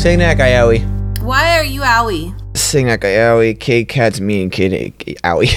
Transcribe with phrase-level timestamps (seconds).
[0.00, 1.20] Sing that guy, owie.
[1.20, 2.34] Why are you owie?
[2.56, 3.60] Sing that guy, owie.
[3.60, 4.72] Kid cat's me and kid
[5.22, 5.54] owie.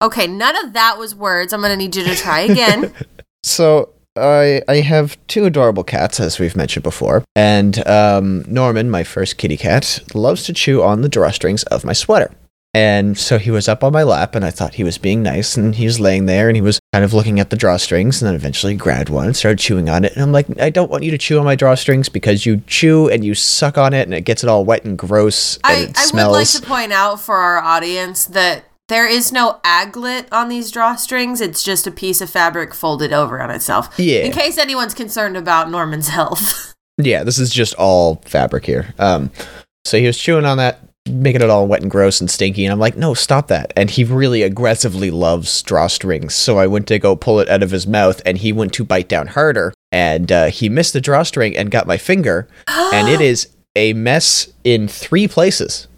[0.00, 1.52] Okay, none of that was words.
[1.52, 2.92] I'm gonna need you to try again.
[3.44, 9.02] So I I have two adorable cats, as we've mentioned before, and um, Norman, my
[9.02, 12.30] first kitty cat, loves to chew on the drawstrings of my sweater.
[12.74, 15.56] And so he was up on my lap, and I thought he was being nice,
[15.58, 18.28] and he was laying there, and he was kind of looking at the drawstrings, and
[18.28, 20.14] then eventually grabbed one and started chewing on it.
[20.14, 23.10] And I'm like, I don't want you to chew on my drawstrings because you chew
[23.10, 26.02] and you suck on it, and it gets it all wet and gross, and I,
[26.02, 30.48] I would like to point out for our audience that there is no aglet on
[30.48, 31.40] these drawstrings.
[31.40, 33.88] It's just a piece of fabric folded over on itself.
[33.98, 34.20] Yeah.
[34.20, 36.68] In case anyone's concerned about Norman's health.
[36.98, 38.94] Yeah, this is just all fabric here.
[38.98, 39.30] Um,
[39.86, 42.72] so he was chewing on that, making it all wet and gross and stinky, and
[42.72, 43.72] I'm like, no, stop that.
[43.76, 47.70] And he really aggressively loves drawstrings, so I went to go pull it out of
[47.70, 51.56] his mouth, and he went to bite down harder, and uh, he missed the drawstring
[51.56, 55.88] and got my finger, and it is a mess in three places.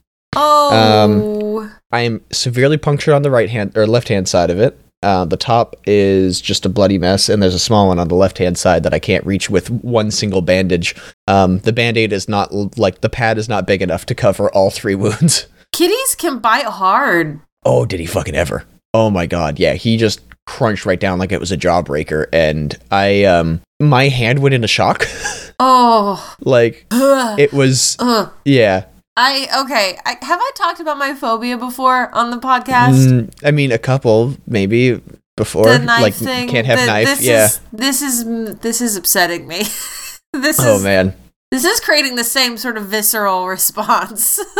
[0.72, 1.70] oh.
[1.92, 4.77] I am severely punctured on the right hand or left hand side of it.
[5.05, 8.14] Uh, the top is just a bloody mess, and there's a small one on the
[8.14, 10.97] left hand side that I can't reach with one single bandage.
[11.28, 14.50] Um, the band aid is not like the pad is not big enough to cover
[14.52, 15.47] all three wounds.
[15.72, 17.41] Kitties can bite hard.
[17.64, 18.64] Oh, did he fucking ever?
[18.92, 22.77] Oh my god, yeah, he just crunched right down like it was a jawbreaker, and
[22.91, 25.06] I um my hand went into shock.
[25.60, 26.34] Oh.
[26.41, 27.38] like Ugh.
[27.38, 28.28] it was, Ugh.
[28.44, 28.86] yeah.
[29.17, 29.98] I okay.
[30.05, 33.06] I, have I talked about my phobia before on the podcast?
[33.06, 35.00] Mm, I mean, a couple maybe
[35.37, 36.49] before, the knife like thing.
[36.49, 37.06] can't have The- knife.
[37.06, 37.44] This yeah.
[37.47, 39.59] Is, this is this is upsetting me.
[40.33, 41.15] this oh is man.
[41.50, 44.41] this is creating the same sort of visceral response.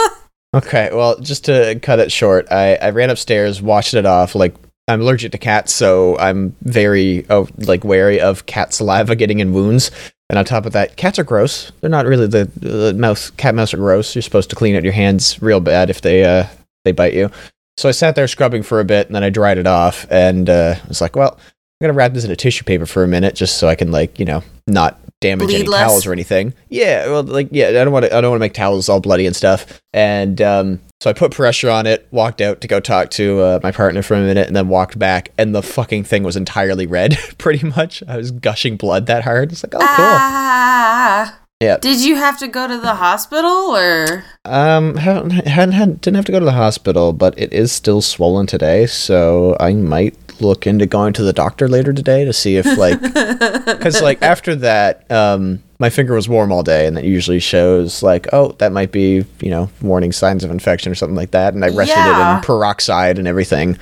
[0.55, 4.37] Okay, well, just to cut it short, I, I ran upstairs, washed it off.
[4.37, 4.55] Like
[4.87, 9.53] I'm allergic to cats, so I'm very oh, like wary of cat saliva getting in
[9.53, 9.91] wounds.
[10.31, 11.71] And on top of that, cats are gross.
[11.81, 13.31] They're not really the, the mouse.
[13.31, 14.15] Cat mouse are gross.
[14.15, 16.47] You're supposed to clean out your hands real bad if they uh
[16.85, 17.31] they bite you.
[17.77, 20.49] So I sat there scrubbing for a bit, and then I dried it off, and
[20.49, 23.09] uh, I was like, well, I'm gonna wrap this in a tissue paper for a
[23.09, 25.89] minute, just so I can like you know not damage any less.
[25.89, 26.55] towels or anything.
[26.69, 28.17] Yeah, well, like yeah, I don't want to.
[28.17, 29.81] I don't want to make towels all bloody and stuff.
[29.93, 33.61] And um, so I put pressure on it, walked out to go talk to uh,
[33.63, 36.87] my partner for a minute, and then walked back, and the fucking thing was entirely
[36.87, 37.17] red.
[37.39, 39.53] Pretty much, I was gushing blood that hard.
[39.53, 39.87] It's like, oh, cool.
[39.89, 41.41] Ah.
[41.61, 41.79] Yeah.
[41.79, 44.25] Did you have to go to the hospital or?
[44.45, 48.03] Um, haven't, hadn't had, didn't have to go to the hospital, but it is still
[48.03, 52.57] swollen today, so I might look into going to the doctor later today to see
[52.57, 53.01] if like
[53.67, 58.03] because like after that um my finger was warm all day and that usually shows
[58.03, 61.55] like oh that might be you know warning signs of infection or something like that
[61.55, 62.35] and i rested Yeah.
[62.35, 63.79] it in peroxide and everything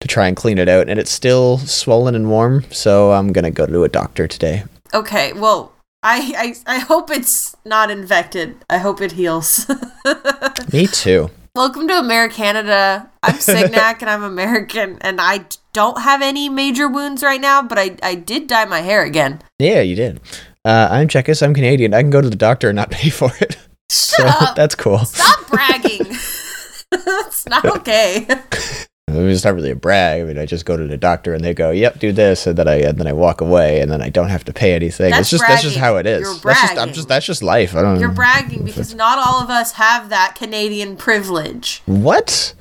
[0.00, 3.50] to try and clean it out and it's still swollen and warm so i'm gonna
[3.50, 5.72] go to a doctor today Okay, well,
[6.02, 8.56] I, I I hope it's not infected.
[8.68, 9.70] I hope it heals.
[10.72, 13.08] me too Welcome to Americanada.
[13.22, 17.78] I'm Signac and I'm American, and I don't have any major wounds right now, but
[17.78, 19.40] I I did dye my hair again.
[19.58, 20.20] yeah you did
[20.64, 23.30] uh, i'm czechus i'm canadian i can go to the doctor and not pay for
[23.40, 23.56] it
[23.90, 24.54] Shut so up!
[24.56, 26.06] that's cool Stop bragging.
[26.90, 28.26] That's not okay.
[28.28, 30.22] I mean, it's not really a brag.
[30.22, 32.56] I mean, I just go to the doctor and they go, "Yep, do this," and
[32.58, 35.10] then I and then I walk away, and then I don't have to pay anything.
[35.10, 36.22] That's it's just that's just how it is.
[36.22, 37.76] You're that's just I'm just that's just life.
[37.76, 38.00] I don't.
[38.00, 41.80] You're bragging because not all of us have that Canadian privilege.
[41.86, 42.54] what?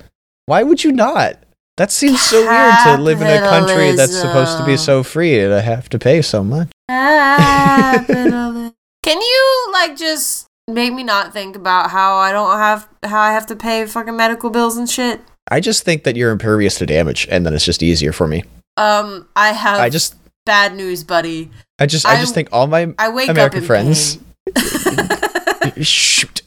[0.45, 1.41] Why would you not?
[1.79, 5.37] That seems so weird to live in a country that's supposed to be so free
[5.39, 6.67] to have to pay so much.
[6.89, 8.73] Capitalism.
[9.03, 13.31] Can you like just make me not think about how I don't have how I
[13.31, 15.21] have to pay fucking medical bills and shit?
[15.49, 18.43] I just think that you're impervious to damage, and then it's just easier for me.
[18.75, 20.15] Um, I have I just,
[20.45, 21.49] bad news, buddy.
[21.79, 24.17] I just, I, I- just think all my I wake American up in friends.
[24.53, 25.83] pain.
[25.83, 26.41] shoot.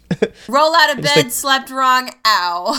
[0.47, 2.11] Roll out of bed, think- slept wrong.
[2.27, 2.77] Ow.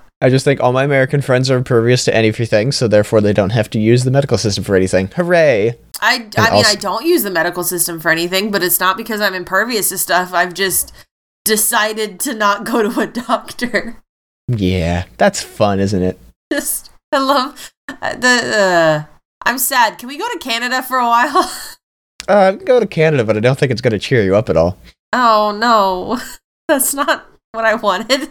[0.20, 3.50] I just think all my American friends are impervious to anything, so therefore they don't
[3.50, 5.08] have to use the medical system for anything.
[5.08, 5.78] Hooray!
[6.00, 8.96] I, I mean, also- I don't use the medical system for anything, but it's not
[8.96, 10.32] because I'm impervious to stuff.
[10.32, 10.92] I've just
[11.44, 14.02] decided to not go to a doctor.
[14.48, 16.18] Yeah, that's fun, isn't it?
[16.52, 18.28] Just, I love uh, the.
[19.08, 19.12] Uh,
[19.44, 19.98] I'm sad.
[19.98, 21.52] Can we go to Canada for a while?
[22.28, 24.56] Uh, go to Canada, but I don't think it's going to cheer you up at
[24.56, 24.76] all.
[25.12, 26.20] oh no,
[26.68, 28.30] that's not what I wanted.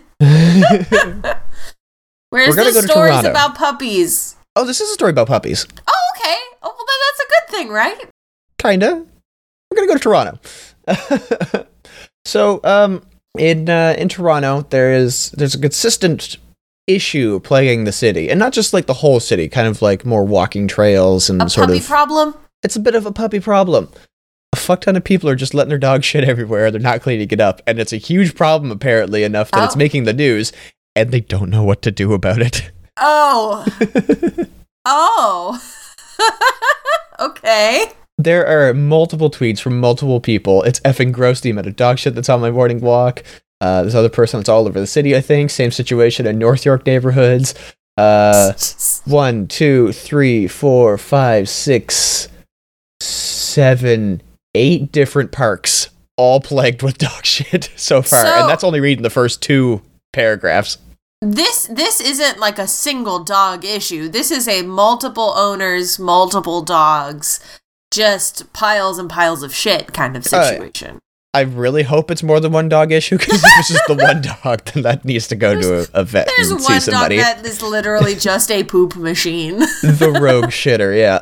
[2.30, 3.30] Where's We're gonna the go to stories Toronto.
[3.32, 4.36] about puppies?
[4.56, 5.66] Oh, this is a story about puppies.
[5.70, 6.36] Oh, okay.
[6.64, 8.10] Oh, well, then that's a good thing, right?
[8.58, 9.06] Kinda.
[9.72, 11.66] We're gonna go to Toronto.
[12.26, 13.04] so, um,
[13.38, 16.38] in uh, in Toronto, there is there's a consistent
[16.88, 20.24] issue plaguing the city, and not just like the whole city, kind of like more
[20.24, 21.86] walking trails and A sort puppy of.
[21.86, 22.36] problem.
[22.64, 23.90] it's a bit of a puppy problem.
[24.54, 26.72] A fuck ton of people are just letting their dog shit everywhere.
[26.72, 29.80] They're not cleaning it up, and it's a huge problem apparently enough that it's Oh.
[29.80, 30.54] making the news,
[30.96, 32.72] and they don't know what to do about it.
[32.98, 33.66] Oh.
[34.86, 35.62] oh.
[37.20, 37.92] okay.
[38.18, 40.64] There are multiple tweets from multiple people.
[40.64, 43.24] It's effing gross the amount of dog shit that's on my morning walk.
[43.62, 45.50] Uh, this other person that's all over the city, I think.
[45.50, 47.54] Same situation in North York neighborhoods.
[47.98, 48.54] Uh,
[49.06, 52.30] one, two, three, four, five, six,
[53.02, 54.22] seven,
[54.54, 58.24] eight different parks, all plagued with dog shit so far.
[58.24, 59.82] So- and that's only reading the first two
[60.14, 60.78] paragraphs.
[61.32, 64.08] This this isn't like a single dog issue.
[64.10, 67.40] This is a multiple owners, multiple dogs,
[67.92, 71.00] just piles and piles of shit kind of Uh, situation.
[71.34, 74.22] I really hope it's more than one dog issue because if it's just the one
[74.44, 77.18] dog, then that needs to go to a, a vet There's and see somebody.
[77.18, 79.60] dog that is literally just a poop machine.
[79.82, 81.20] the rogue shitter, yeah.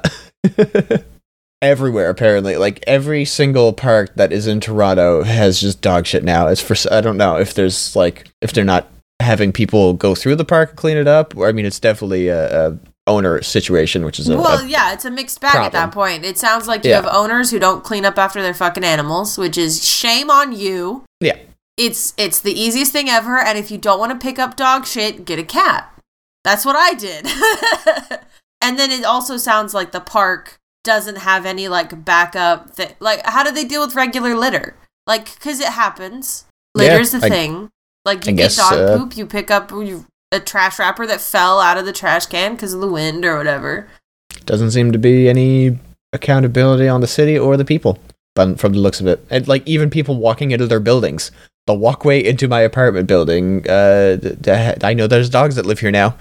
[1.63, 6.47] Everywhere, apparently, like every single park that is in Toronto has just dog shit now.
[6.47, 8.85] It's for I don't know if there's like if they're not
[9.19, 11.37] having people go through the park and clean it up.
[11.37, 15.05] I mean, it's definitely a, a owner situation, which is a, well, a yeah, it's
[15.05, 16.23] a mixed bag at that point.
[16.25, 16.97] It sounds like you Yeah.
[17.01, 21.03] have owners who don't clean up after their fucking animals, which is shame on you.
[21.19, 21.37] yeah.
[21.75, 24.85] It's it's the easiest thing ever, and if you don't want to pick up dog
[24.85, 25.91] shit, get a cat.
[26.43, 27.25] That's what I did.
[28.61, 32.93] and then it also sounds like the park doesn't have any like backup thing.
[32.99, 34.75] Like, how do they deal with regular litter?
[35.07, 36.45] Like, because it happens.
[36.77, 37.69] Yeah, Litter's the I- thing.
[38.05, 41.21] Like, I you get guess, dog uh, poop, you pick up a trash wrapper that
[41.21, 43.87] fell out of the trash can because of the wind or whatever.
[44.45, 45.79] doesn't seem to be any
[46.11, 47.97] accountability on the city or the people.
[48.35, 51.29] But from the looks of it, and like even people walking into their buildings,
[51.67, 53.67] the walkway into my apartment building.
[53.69, 54.17] Uh,
[54.81, 56.17] I know there's dogs that live here now.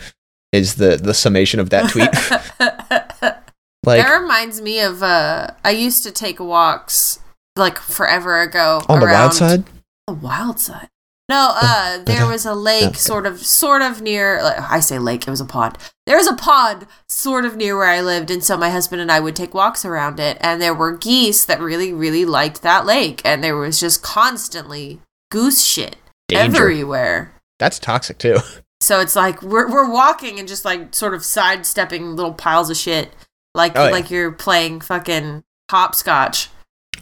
[0.52, 2.12] Is the the summation of that tweet?
[3.84, 7.20] like that reminds me of uh I used to take walks
[7.56, 9.64] like forever ago on the wild side?
[10.06, 10.88] The wild side.
[11.28, 15.30] No, uh there was a lake sort of sort of near I say lake, it
[15.30, 15.78] was a pond.
[16.06, 19.10] There was a pond sort of near where I lived and so my husband and
[19.10, 22.84] I would take walks around it and there were geese that really really liked that
[22.84, 25.96] lake and there was just constantly goose shit
[26.28, 26.56] Danger.
[26.56, 27.32] everywhere.
[27.58, 28.38] That's toxic too.
[28.82, 32.76] So it's like we're we're walking and just like sort of sidestepping little piles of
[32.76, 33.12] shit,
[33.54, 33.90] like Oh, yeah.
[33.92, 36.48] like you're playing fucking hopscotch.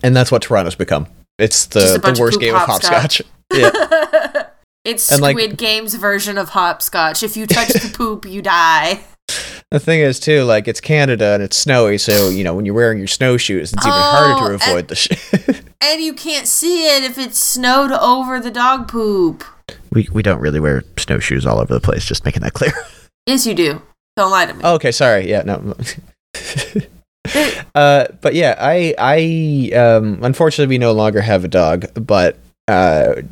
[0.02, 1.06] And that's what Toronto's become.
[1.38, 3.22] It's the, the worst game of hopscotch.
[3.52, 3.90] Hopscotch.
[4.12, 4.46] Yeah.
[4.84, 7.22] it's And, like- Squid Game's version of hopscotch.
[7.22, 9.00] If you touch the poop, you die.
[9.70, 12.74] The thing is too, like it's Canada and it's snowy, so you know when you're
[12.74, 15.62] wearing your snowshoes, it's even harder Oh, to and- avoid the shit.
[15.80, 19.44] And you can't see it if it's snowed over the dog poop.
[19.92, 22.04] we we don't really wear snowshoes all over the place.
[22.04, 22.72] Just making that clear.
[23.26, 23.80] Yes, you do.
[24.16, 24.60] Don't lie to me.
[24.64, 25.28] Oh, okay, sorry.
[25.30, 25.76] Yeah, no.
[27.76, 33.22] uh, but yeah, I I um unfortunately we no longer have a dog, but uh,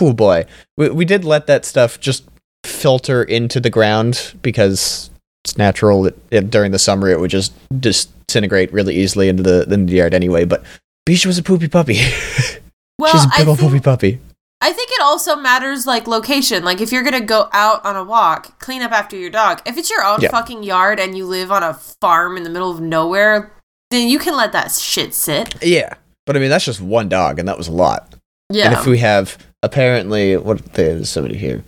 [0.00, 0.44] oh boy,
[0.76, 2.24] we we did let that stuff just
[2.64, 5.10] filter into the ground because
[5.44, 6.06] it's natural.
[6.06, 9.98] It, it, during the summer, it would just disintegrate really easily into the into the
[9.98, 10.44] yard anyway.
[10.44, 10.64] But
[11.06, 11.94] Beach was a poopy puppy.
[12.98, 14.20] well, She's a I big old think, poopy puppy.
[14.60, 16.64] I think it also matters like location.
[16.64, 19.60] Like if you're gonna go out on a walk, clean up after your dog.
[19.66, 20.30] If it's your own Yeah.
[20.30, 23.52] fucking yard and you live on a farm in the middle of nowhere,
[23.90, 25.54] then you can let that shit sit.
[25.62, 25.92] Yeah,
[26.24, 28.14] but I mean that's just one dog, and that was a lot.
[28.50, 28.66] Yeah.
[28.66, 31.64] And if we have apparently what there's somebody here,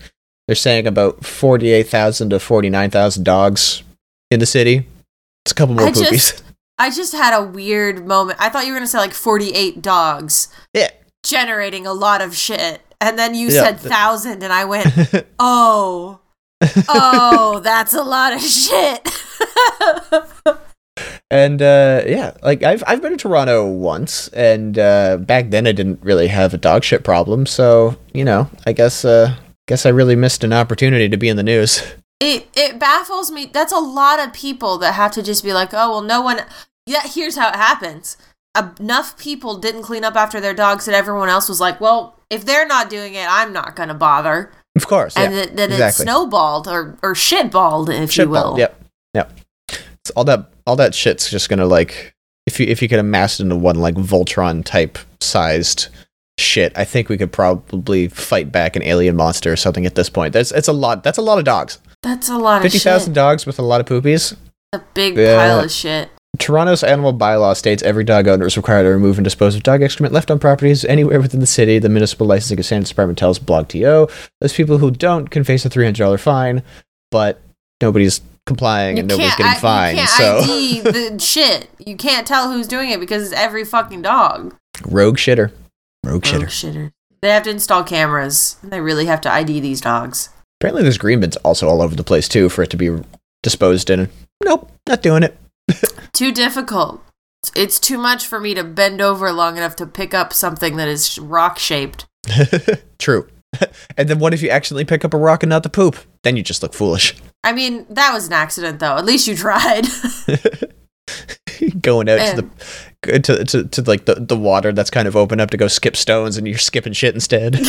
[0.47, 3.83] they're saying about forty eight thousand to forty nine thousand dogs
[4.30, 4.87] in the city.
[5.45, 6.11] It's a couple more I poopies.
[6.11, 6.42] just-
[6.78, 8.38] I just had a weird moment.
[8.38, 10.90] I thought you were gonna say like 48 dogs yeah.
[11.25, 14.87] generating a lot of shit, and then you Yeah, said th- thousand, and I went,
[15.38, 16.21] oh,
[16.88, 19.09] oh, that's a lot of shit.
[21.30, 25.73] and uh, yeah, like I've I've been to Toronto once, and uh, back then I
[25.73, 27.47] didn't really have a dog shit problem.
[27.47, 29.35] So you know, I guess uh,
[29.66, 31.83] guess I really missed an opportunity to be in the news.
[32.21, 33.47] it it baffles me.
[33.47, 36.40] That's a lot of people that have to just be like, oh well, no one.
[36.87, 38.16] Yeah, here's how it happens.
[38.56, 42.45] Enough people didn't clean up after their dogs that everyone else was like, well, if
[42.45, 44.52] they're not doing it, I'm not gonna bother.
[44.76, 48.56] Of course, and yeah, that, that it snowballed or or shitballed, if you will.
[48.56, 48.80] Yep,
[49.14, 49.33] yep.
[49.68, 52.14] It's all that all that shit's just gonna like
[52.46, 55.88] if you if you could amass it into one like Voltron type sized
[56.38, 60.08] shit, I think we could probably fight back an alien monster or something at this
[60.11, 60.32] point.
[60.32, 61.02] That's it's a lot.
[61.02, 61.78] That's a lot of dogs.
[62.02, 62.85] That's a lot of Fifty shit.
[62.85, 64.37] thousand dogs with a lot of poopies.
[64.73, 65.37] A big Yeah.
[65.37, 66.11] pile of shit.
[66.38, 69.80] Toronto's animal bylaw states every dog owner is required to remove and dispose of dog
[69.82, 71.78] excrement left on properties anywhere within the city.
[71.78, 74.11] The municipal licensing and standards department tells BlogTO
[74.42, 76.62] those people who don't can face a three hundred dollar fine,
[77.11, 77.40] but
[77.80, 79.98] nobody's complying and nobody's getting I- fined.
[79.98, 80.80] You can't So ID
[81.12, 81.68] the shit.
[81.78, 84.54] You can't tell who's doing it because it's every fucking dog.
[84.86, 85.50] rogue shitter,
[86.04, 86.46] rogue Rogue shitter.
[86.46, 86.92] shitter.
[87.22, 88.56] They have to install cameras.
[88.62, 90.28] They really have to ID these dogs.
[90.60, 92.90] Apparently, there's green bins also all over the place too for it to be
[93.42, 94.08] disposed in.
[94.44, 95.36] Nope, not doing it.
[96.12, 97.02] Too difficult.
[97.54, 100.88] It's too much for me to bend over long enough to pick up something that
[100.88, 102.06] is rock shaped.
[102.98, 103.28] True.
[103.96, 105.96] and then what if you accidentally pick up a rock and not the poop?
[106.22, 107.14] Then you just look foolish.
[107.46, 108.96] I mean, that was an accident though.
[108.96, 109.86] At least you tried.
[111.80, 115.38] Going out to the to, to, to like the, the water that's kind of open
[115.38, 117.58] up to go skip stones and you're skipping shit instead.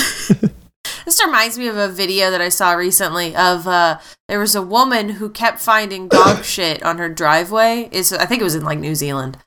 [1.03, 4.61] This reminds me of a video that I saw recently of uh there was a
[4.61, 7.87] woman who kept finding dog shit on her driveway.
[7.93, 9.37] Is I think it was in like New Zealand.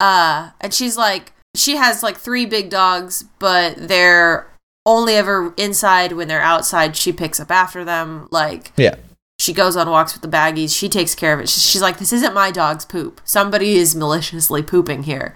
[0.00, 4.50] Uh and she's like she has like three big dogs, but they're
[4.86, 8.96] only ever inside when they're outside she picks up after them like yeah.
[9.44, 12.12] She goes on walks with the baggies she takes care of it she's like this
[12.12, 15.34] isn't my dog's poop somebody is maliciously pooping here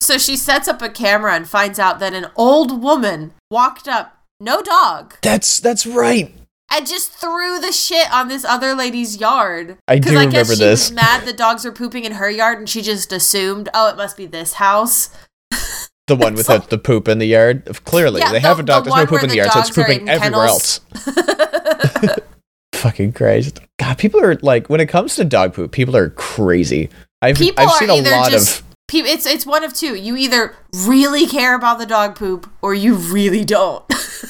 [0.00, 4.16] so she sets up a camera and finds out that an old woman walked up
[4.40, 6.32] no dog That's that's right.
[6.72, 9.78] and just threw the shit on this other lady's yard.
[9.88, 10.90] I do I guess remember she this.
[10.90, 13.96] was mad the dogs were pooping in her yard, and she just assumed, oh, it
[13.96, 15.08] must be this house.
[16.06, 17.64] The one without the poop in the yard.
[17.84, 18.84] Clearly, Yeah, they the- have a dog.
[18.84, 20.80] the There's no poop in the the yard, so it's pooping everywhere kennels.
[20.94, 21.06] else.
[22.78, 23.60] Fucking Christ.
[23.78, 26.90] God, people are like when it comes to dog poop, people are crazy.
[27.22, 29.94] I've People I've are seen a lot just of pe- it's it's one of two.
[29.94, 30.54] You either
[30.86, 33.84] really care about the dog poop, or you really don't.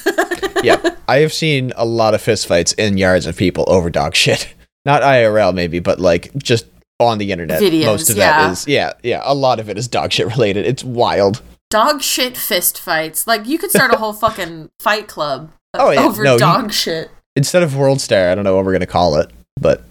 [0.63, 0.95] yeah.
[1.07, 4.53] I have seen a lot of fistfights in yards of people over dog shit.
[4.85, 6.65] Not IRL maybe, but like just
[6.99, 7.61] on the internet.
[7.61, 8.41] Videos, Most of yeah.
[8.47, 9.21] that is yeah, yeah.
[9.23, 10.65] A lot of it is dog shit related.
[10.65, 11.41] It's wild.
[11.69, 13.27] dog shit fist fights.
[13.27, 16.03] Like you could start a whole fucking fight club Oh, yeah.
[16.03, 17.11] over No, you- dog shit.
[17.35, 19.83] Instead of World Star, I don't know what we're gonna call it, but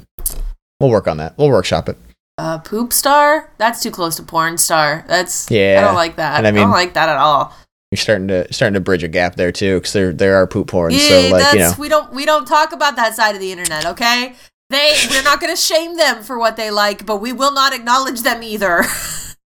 [0.80, 1.36] we'll work on that.
[1.38, 1.96] We'll workshop it.
[2.36, 3.50] Uh, poop star?
[3.58, 5.04] That's too close to porn star.
[5.08, 6.38] That's Yeah, I don't like that.
[6.38, 7.52] and I I, don't like that at all.
[7.90, 10.68] You're starting to starting to bridge a gap there too, because there there are poop
[10.68, 10.92] porn.
[10.92, 13.40] Yeah, so like that's you know, we don't we don't talk about that side of
[13.40, 14.34] the internet, okay?
[14.70, 17.72] They we're not going to shame them for what they like, but we will not
[17.72, 18.84] acknowledge them either.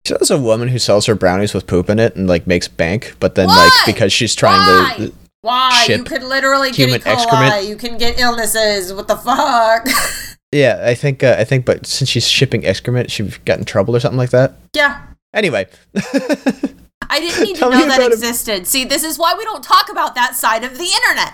[0.03, 2.67] So there's a woman who sells her brownies with poop in it and like makes
[2.67, 3.69] bank, but then Why?
[3.85, 4.95] like because she's trying Why?
[4.97, 5.85] to Why?
[5.89, 6.93] You could literally get E.
[6.99, 7.05] coli.
[7.05, 7.65] excrement.
[7.67, 8.93] You can get illnesses.
[8.93, 9.87] What the fuck?
[10.53, 13.95] Yeah, I think uh, I think but since she's shipping excrement, she got in trouble
[13.95, 14.55] or something like that.
[14.75, 15.01] yeah.
[15.33, 15.65] Anyway.
[15.95, 18.11] I didn't need to know that it.
[18.11, 18.67] existed.
[18.67, 21.33] See, this is why we don't talk about that side of the internet.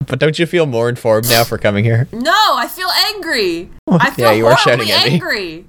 [0.06, 2.08] but don't you feel more informed now for coming here?
[2.12, 3.70] No, I feel angry.
[3.90, 5.12] I feel yeah, you are horribly shouting at me.
[5.14, 5.64] angry.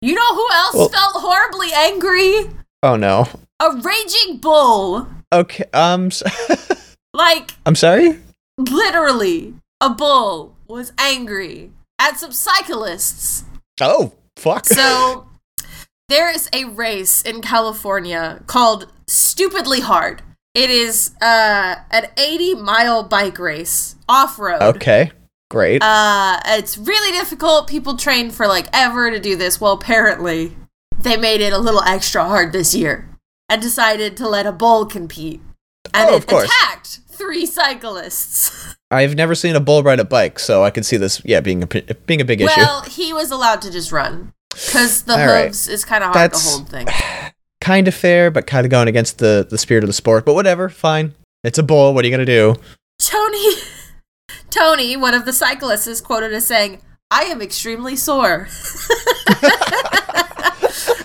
[0.00, 2.48] you know who else Well- felt horribly angry?
[2.84, 3.26] Oh no.
[3.58, 5.08] A raging bull.
[5.32, 5.64] Okay.
[5.72, 6.22] Um s-
[7.14, 8.18] Like I'm sorry?
[8.58, 13.44] literally, a bull was angry at some cyclists.
[13.80, 14.66] Oh, fuck.
[14.66, 15.28] So
[16.08, 20.22] there is a race in California called Stupidly Hard.
[20.54, 24.60] It is uh, an 80 mile bike race off road.
[24.62, 25.12] okay.
[25.50, 25.82] Great.
[25.82, 27.68] Uh, it's really difficult.
[27.68, 29.60] People train for like ever to do this.
[29.60, 30.54] Well, apparently,
[30.98, 33.08] they made it a little extra hard this year
[33.48, 35.40] and decided to let a bull compete.
[35.94, 36.44] And Oh, it course.
[36.44, 38.74] attacked three cyclists.
[38.90, 41.62] I've never seen a bull ride a bike, so I can see this yeah being
[41.62, 42.52] a being a big issue.
[42.60, 45.44] well, he was allowed to just run because the All right.
[45.46, 46.86] hooves is kind of hard That's- to hold thing.
[47.60, 50.24] kind of fair, but kind of going against the the spirit of the sport.
[50.24, 51.14] But whatever, fine.
[51.44, 51.92] It's a bull.
[51.94, 52.54] What are you gonna do?
[53.00, 53.54] Tony,
[54.50, 58.48] Tony, one of the cyclists, is quoted as saying, "I am extremely sore.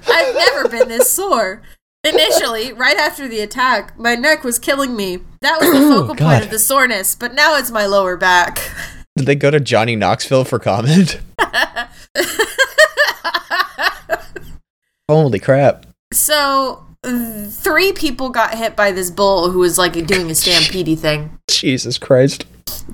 [0.07, 1.61] I've never been this sore.
[2.05, 5.19] Initially, right after the attack, my neck was killing me.
[5.41, 6.31] That was the focal God.
[6.31, 8.71] point of the soreness, but now it's my lower back."
[9.15, 11.21] Did they go to Johnny Knoxville for comment?
[15.07, 15.85] Holy crap!
[16.11, 21.37] so, three people got hit by this bull who was like doing a stampede thing.
[21.49, 22.45] Jesus Christ!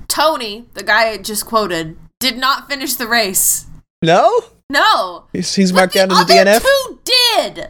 [0.08, 3.66] Tony, the guy I just quoted, did not finish the race.
[4.04, 6.62] No, No, he's, he's marked down in the DNF.
[6.62, 7.70] Two did.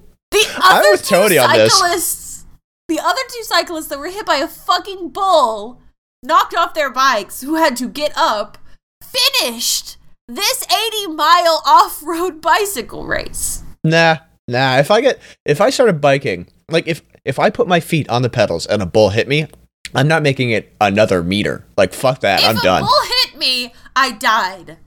[0.30, 1.76] The other with two Tony on this.
[1.78, 2.46] cyclists,
[2.88, 5.80] the other two cyclists that were hit by a fucking bull,
[6.22, 8.58] knocked off their bikes, who had to get up,
[9.02, 9.96] finished
[10.28, 13.62] this 80 mile off road bicycle race.
[13.82, 14.78] Nah, nah.
[14.78, 18.22] If I get if I started biking, like if if I put my feet on
[18.22, 19.46] the pedals and a bull hit me,
[19.94, 21.64] I'm not making it another meter.
[21.76, 22.40] Like fuck that.
[22.42, 22.82] if I'm done.
[22.82, 24.78] If a bull hit me, I died.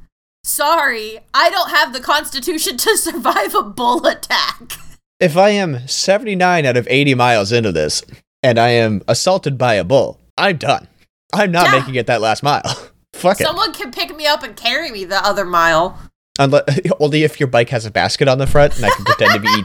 [0.45, 4.73] Sorry, I don't have the constitution to survive a bull attack.
[5.23, 8.03] If I am 79 out of 80 miles into this
[8.43, 10.87] and I am assaulted by a bull, I'm done.
[11.33, 11.79] I'm not Yeah.
[11.79, 12.63] making it that last mile.
[13.13, 13.45] Fuck it.
[13.45, 15.97] Someone can pick me up and carry me the other mile.
[16.39, 16.63] Unless,
[16.99, 19.39] only if your bike has a basket on the front and I can pretend to
[19.39, 19.63] be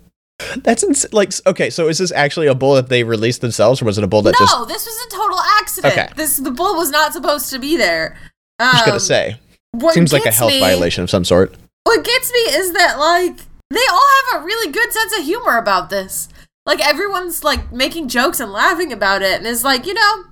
[0.62, 1.68] That's ins- like okay.
[1.70, 4.22] So is this actually a bull that they released themselves, or was it a bull
[4.22, 4.52] that just?
[4.54, 5.92] no, this was a total accident.
[5.92, 6.08] Okay.
[6.16, 8.16] This the bull was not supposed to be there.
[8.58, 9.36] Um, I was gonna say
[9.92, 11.54] seems like a health me- violation of some sort.
[11.84, 13.36] What gets me is that like
[13.70, 16.28] they all have a really good sense of humor about this.
[16.66, 20.24] Like everyone's like making jokes and laughing about it, and it's like you know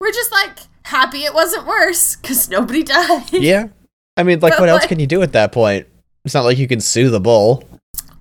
[0.00, 3.32] we're just like happy it wasn't worse because nobody died.
[3.32, 3.68] Yeah,
[4.16, 5.86] I mean, like, But, what else like- can you do at that point?
[6.24, 7.62] It's not like you can sue the bull.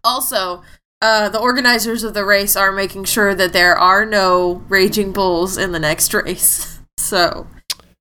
[0.03, 0.63] Also,
[1.01, 5.57] uh, the organizers of the race are making sure that there are no raging bulls
[5.57, 6.73] in the next race.
[6.99, 7.47] So,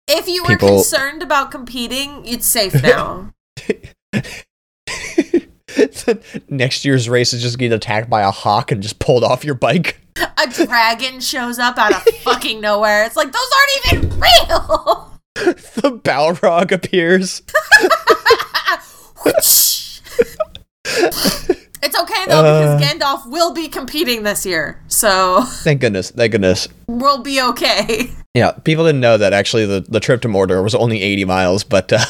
[0.09, 3.33] if you were People- concerned about competing, it's safe now.
[6.49, 9.55] Next year's race is just getting attacked by a hawk and just pulled off your
[9.55, 10.01] bike.
[10.17, 13.05] a dragon shows up out of fucking nowhere.
[13.05, 13.51] It's like those
[13.93, 15.13] aren't even real.
[15.35, 17.43] the Balrog appears.
[21.83, 22.79] it's okay though Uh.
[22.79, 26.11] because Gandalf will be competing this year, so Thank goodness.
[26.11, 26.69] Thank goodness.
[26.87, 28.11] we'll be okay.
[28.35, 31.65] Yeah, people didn't know that actually the, the trip to Mordor was only 80 miles,
[31.65, 32.05] but uh,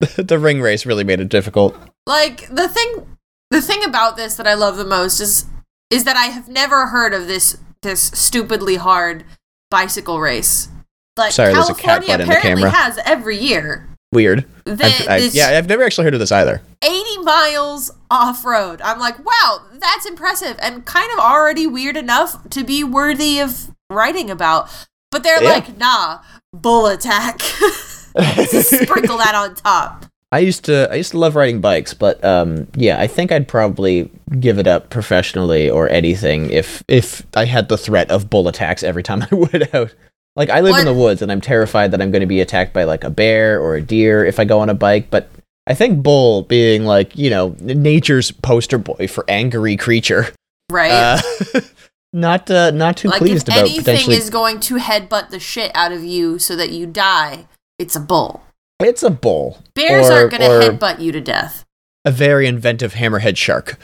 [0.16, 1.76] the ring race really made it difficult.
[2.06, 3.16] Like the thing,
[3.50, 5.46] the thing about this that I love the most is
[5.90, 9.24] is that I have never heard of this this stupidly hard
[9.70, 10.68] bicycle race.
[11.16, 13.88] Like Sorry, there's a cat California in the apparently has every year.
[14.12, 14.46] Weird.
[14.64, 16.62] The, I've, I, yeah, I've never actually heard of this either.
[16.82, 18.80] 80 miles off road.
[18.82, 23.70] I'm like, wow, that's impressive and kind of already weird enough to be worthy of
[23.90, 24.70] writing about.
[25.10, 25.50] But they're Yeah.
[25.50, 26.20] like, nah,
[26.54, 27.40] bull attack.
[28.62, 30.06] Sprinkle that on top.
[30.30, 33.48] I used to I used to love riding bikes, but um, yeah, I think I'd
[33.48, 38.46] probably give it up professionally or anything if if I had the threat of bull
[38.48, 39.94] attacks every time I went out.
[40.36, 42.40] Like I live What- in the woods and I'm terrified that I'm going to be
[42.40, 45.30] attacked by like a bear or a deer if I go on a bike, but
[45.66, 50.28] I think bull being like, you know, nature's poster boy for angry creature.
[50.70, 50.90] Right?
[50.90, 51.20] Uh,
[52.12, 55.40] not uh, not too like pleased if about anything potentially is going to headbutt the
[55.40, 57.46] shit out of you so that you die,
[57.78, 58.42] it's a bull.
[58.80, 59.58] It's a bull.
[59.74, 61.64] Bears Or- aren't going to headbutt you to death.
[62.04, 63.76] a very inventive hammerhead shark.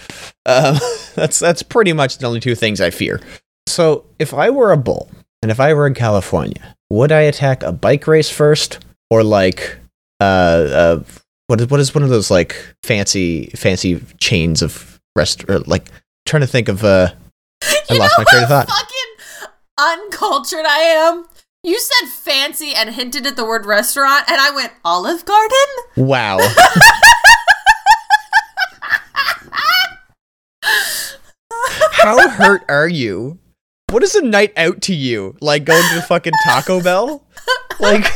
[0.47, 0.77] Um,
[1.15, 3.21] that's that's pretty much the only two things I fear.
[3.69, 5.11] So if I were a bull
[5.43, 8.79] and if I were in California, would I attack a bike race first
[9.11, 9.77] or like
[10.21, 11.03] uh, uh
[11.49, 15.87] what is what is one of those like fancy fancy chains of rest or like
[16.25, 17.09] trying to think of uh
[17.63, 18.69] I You lost know my train of how thought.
[18.69, 21.27] fucking uncultured I am?
[21.65, 25.57] You said fancy and hinted at the word restaurant, and I went Olive Garden.
[25.97, 26.39] wow.
[32.03, 33.39] How hurt are you?
[33.89, 35.39] What is a night out to you?
[35.41, 37.25] Like going to the fucking Taco Bell?
[37.81, 38.13] Like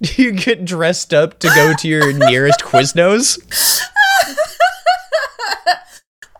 [0.00, 3.40] do you get dressed up to go to your nearest Quiznos?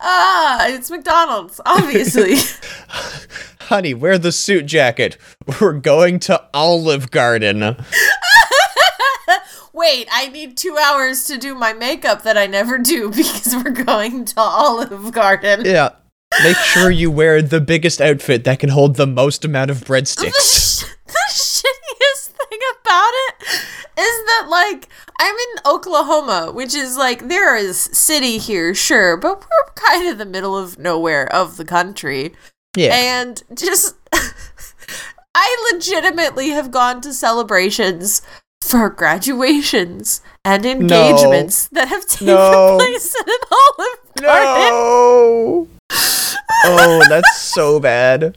[0.00, 2.36] Ah, it's McDonald's, obviously.
[3.66, 5.18] Honey, wear the suit jacket.
[5.60, 7.60] We're going to Olive Garden.
[9.72, 13.72] Wait, I need two hours to do my makeup that I never do because we're
[13.72, 15.64] going to Olive Garden.
[15.64, 15.90] Yeah.
[16.44, 19.86] Make sure you wear the biggest outfit that can hold the most amount of the,
[19.86, 20.84] breadsticks.
[20.84, 23.46] sh- the shittiest thing about it
[23.98, 29.40] is that like I'm in Oklahoma, which is like there is city here, sure, but
[29.40, 32.32] we're kind of the middle of nowhere of the country.
[32.76, 32.94] Yeah.
[32.94, 33.94] And just
[35.34, 38.22] I legitimately have gone to celebrations
[38.62, 42.76] for graduations and engagements that have taken No.
[42.78, 44.70] place in an olive garden.
[44.70, 45.68] No.
[46.64, 48.36] Oh, that's so bad.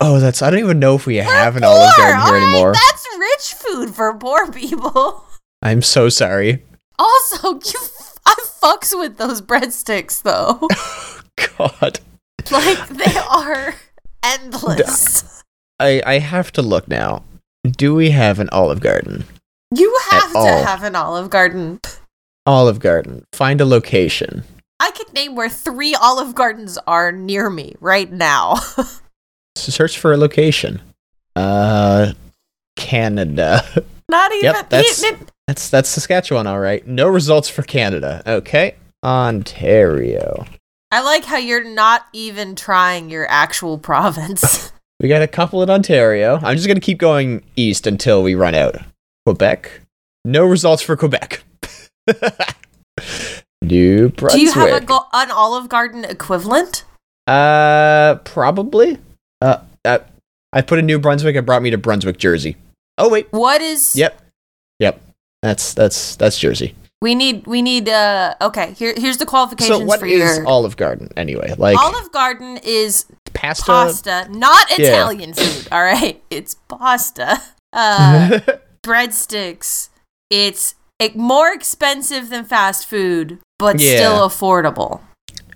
[0.00, 2.72] Oh, that's I don't even know if we have an Olive Garden here alright, anymore.
[2.72, 5.24] That's rich food for poor people.
[5.62, 6.64] I'm so sorry.
[6.98, 7.80] Also, you,
[8.26, 10.66] I fucks with those breadsticks though.
[11.58, 12.00] God.
[12.52, 13.74] like they are
[14.22, 15.42] endless.
[15.78, 17.24] I I have to look now.
[17.64, 19.24] Do we have an Olive Garden?
[19.74, 20.64] You have to all.
[20.64, 21.80] have an Olive Garden.
[22.46, 23.24] Olive Garden.
[23.32, 24.42] Find a location.
[24.80, 28.56] I could name where three Olive Gardens are near me right now.
[29.56, 30.80] Search for a location.
[31.36, 32.12] Uh
[32.76, 33.62] Canada.
[34.08, 34.44] Not even.
[34.44, 36.86] Yep, that's- it- That's that's Saskatchewan, all right.
[36.86, 38.22] No results for Canada.
[38.26, 38.74] Okay.
[39.04, 40.46] Ontario.
[40.92, 44.72] I like how you're not even trying your actual province.
[45.00, 46.38] We got a couple in Ontario.
[46.42, 48.76] I'm just gonna keep going east until we run out.
[49.26, 49.80] Quebec.
[50.24, 51.42] No results for Quebec.
[53.62, 54.40] New Brunswick.
[54.40, 56.84] Do you have a go- an Olive Garden equivalent?
[57.26, 58.98] Uh, probably.
[59.40, 59.98] Uh, uh,
[60.52, 61.36] I put in New Brunswick.
[61.36, 62.56] It brought me to Brunswick, Jersey.
[62.98, 63.94] Oh wait, What is?
[63.96, 64.20] yep,
[64.78, 65.00] yep.
[65.42, 66.74] That's that's that's Jersey.
[67.02, 67.46] We need.
[67.46, 67.88] We need.
[67.88, 68.34] Uh.
[68.40, 68.72] Okay.
[68.72, 68.92] Here.
[68.96, 70.46] Here's the qualifications So what for is your.
[70.46, 71.54] Olive Garden anyway?
[71.56, 73.64] Like Olive Garden is pasta.
[73.64, 74.86] pasta, not Yeah.
[74.88, 75.68] Italian food.
[75.72, 77.40] All right, it's pasta.
[77.72, 78.40] Uh,
[78.84, 79.88] breadsticks.
[80.28, 80.74] It's
[81.14, 83.96] more expensive than fast food, but Yeah.
[83.96, 85.00] still affordable.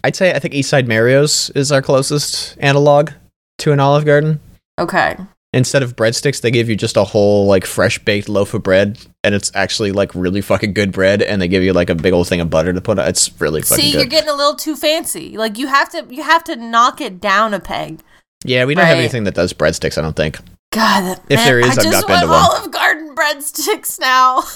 [0.02, 3.10] I'd say I think Eastside Mario's is our closest analog
[3.58, 4.40] to an Olive Garden.
[4.78, 5.16] Okay.
[5.54, 8.98] Instead of breadsticks, they give you just a whole like fresh baked loaf of bread,
[9.22, 11.22] and it's actually like really fucking good bread.
[11.22, 12.98] And they give you like a big old thing of butter to put.
[12.98, 13.08] on.
[13.08, 15.36] It's really fucking See, you're getting a little too fancy.
[15.38, 16.06] Like you have to.
[16.10, 18.00] You have to knock it down a peg.
[18.44, 19.96] yeah, we don't have anything that does breadsticks.
[19.96, 20.38] I don't think.
[20.72, 22.24] God, that- If man, there is, I I've just want.
[22.28, 24.42] Olive Garden breadsticks now.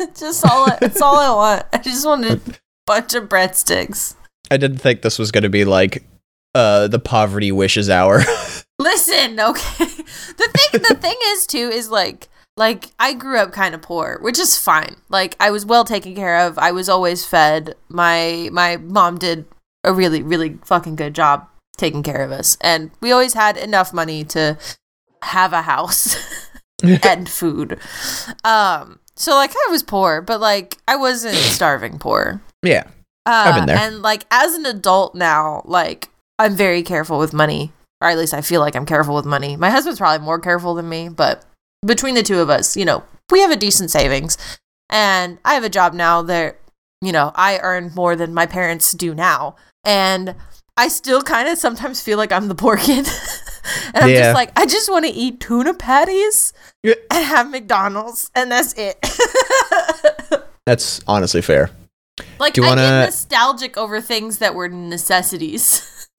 [0.00, 0.68] It's just all.
[0.80, 1.66] It's all I want.
[1.72, 2.40] I just want a
[2.86, 4.14] bunch of breadsticks.
[4.48, 6.04] I didn't think this was going to be like
[6.54, 8.22] uh the poverty wishes hour.
[8.78, 9.86] Listen, okay.
[10.36, 14.18] The thing the thing is too is like like I grew up kind of poor,
[14.20, 14.96] which is fine.
[15.08, 16.58] Like I was well taken care of.
[16.58, 17.74] I was always fed.
[17.88, 19.44] My my mom did
[19.84, 22.56] a really really fucking good job taking care of us.
[22.60, 24.58] And we always had enough money to
[25.22, 26.16] have a house
[26.82, 27.78] and food.
[28.44, 32.40] Um so like I was poor, but like I wasn't starving poor.
[32.62, 32.84] yeah,
[33.26, 33.76] Uh, I've been there.
[33.76, 38.34] And like as an adult now, like I'm very careful with money, or at least
[38.34, 39.56] I feel like I'm careful with money.
[39.56, 41.44] My husband's probably more careful than me, but
[41.84, 44.36] between the two of us, you know, we have a decent savings,
[44.90, 46.58] and I have a job now that
[47.02, 50.34] you know I earn more than my parents do now, and
[50.76, 53.06] I still kind of sometimes feel like I'm the poor kid.
[53.94, 54.22] and I'm Yeah.
[54.22, 56.52] just like, I just want to eat tuna patties
[56.84, 56.94] Yeah.
[57.10, 58.96] and have McDonald's, and that's it.
[60.66, 61.70] that's honestly fair.
[62.38, 66.06] Like Do you I wanna- get nostalgic over things that were necessities.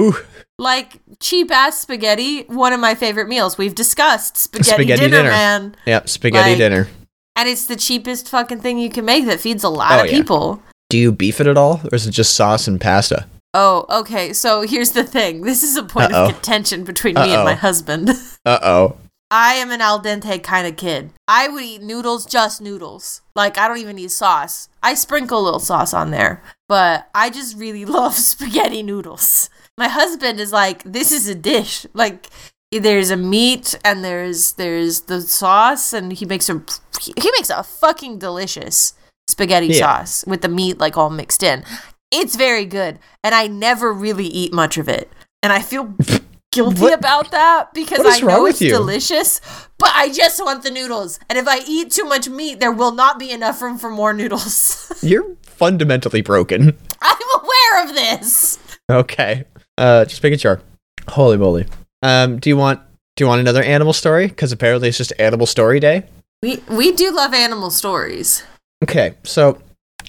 [0.00, 0.14] Ooh,
[0.58, 3.56] like cheap ass spaghetti, one of my favorite meals.
[3.58, 5.30] We've discussed spaghetti, Spaghetti dinner, dinner.
[5.30, 5.76] man.
[5.86, 6.88] yeah, spaghetti Like- dinner.
[7.36, 10.06] And it's the cheapest fucking thing you can make that feeds a lot Oh, of
[10.06, 10.12] yeah.
[10.12, 10.62] people.
[10.88, 13.26] Do you beef it at all, or is it just sauce and pasta?
[13.54, 14.32] Oh, okay.
[14.32, 15.40] So here's the thing.
[15.42, 16.26] This is a point Uh-oh.
[16.26, 18.10] of contention between me and my husband.
[18.46, 18.96] Uh oh.
[19.30, 21.10] I am an al dente kind of kid.
[21.26, 23.22] I would eat noodles, just noodles.
[23.34, 24.68] Like I don't even need sauce.
[24.82, 29.48] I sprinkle a little sauce on there, but I just really love spaghetti noodles.
[29.76, 31.86] My husband is like, this is a dish.
[31.94, 32.28] Like
[32.70, 36.62] there's a meat and there's there's the sauce and he makes a
[37.00, 38.94] he makes a fucking delicious
[39.28, 39.78] spaghetti Yeah.
[40.04, 41.64] sauce with the meat like all mixed in.
[42.10, 45.10] It's very good and I never really eat much of it.
[45.42, 45.94] And I feel
[46.52, 48.70] guilty What- about that because I know it's you?
[48.70, 49.40] delicious,
[49.78, 51.18] but I just want the noodles.
[51.28, 54.12] And if I eat too much meat, there will not be enough room for more
[54.12, 54.92] noodles.
[55.02, 56.76] You're fundamentally broken.
[57.02, 58.58] I'm aware of this.
[58.90, 59.44] Okay.
[59.76, 60.60] Uh, just making sure.
[61.08, 61.66] Holy moly.
[62.02, 62.80] Um, do you want
[63.16, 64.26] do you want another animal story?
[64.28, 66.04] Because apparently it's just Animal Story Day.
[66.42, 68.42] We we do love animal stories.
[68.82, 69.60] Okay, so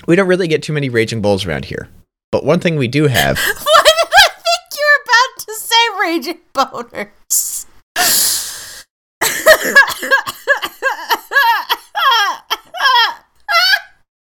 [0.08, 1.88] we don't really get too many raging bulls around here,
[2.32, 3.38] but one thing we do have.
[3.40, 7.66] Why did I think you were about to say raging boners?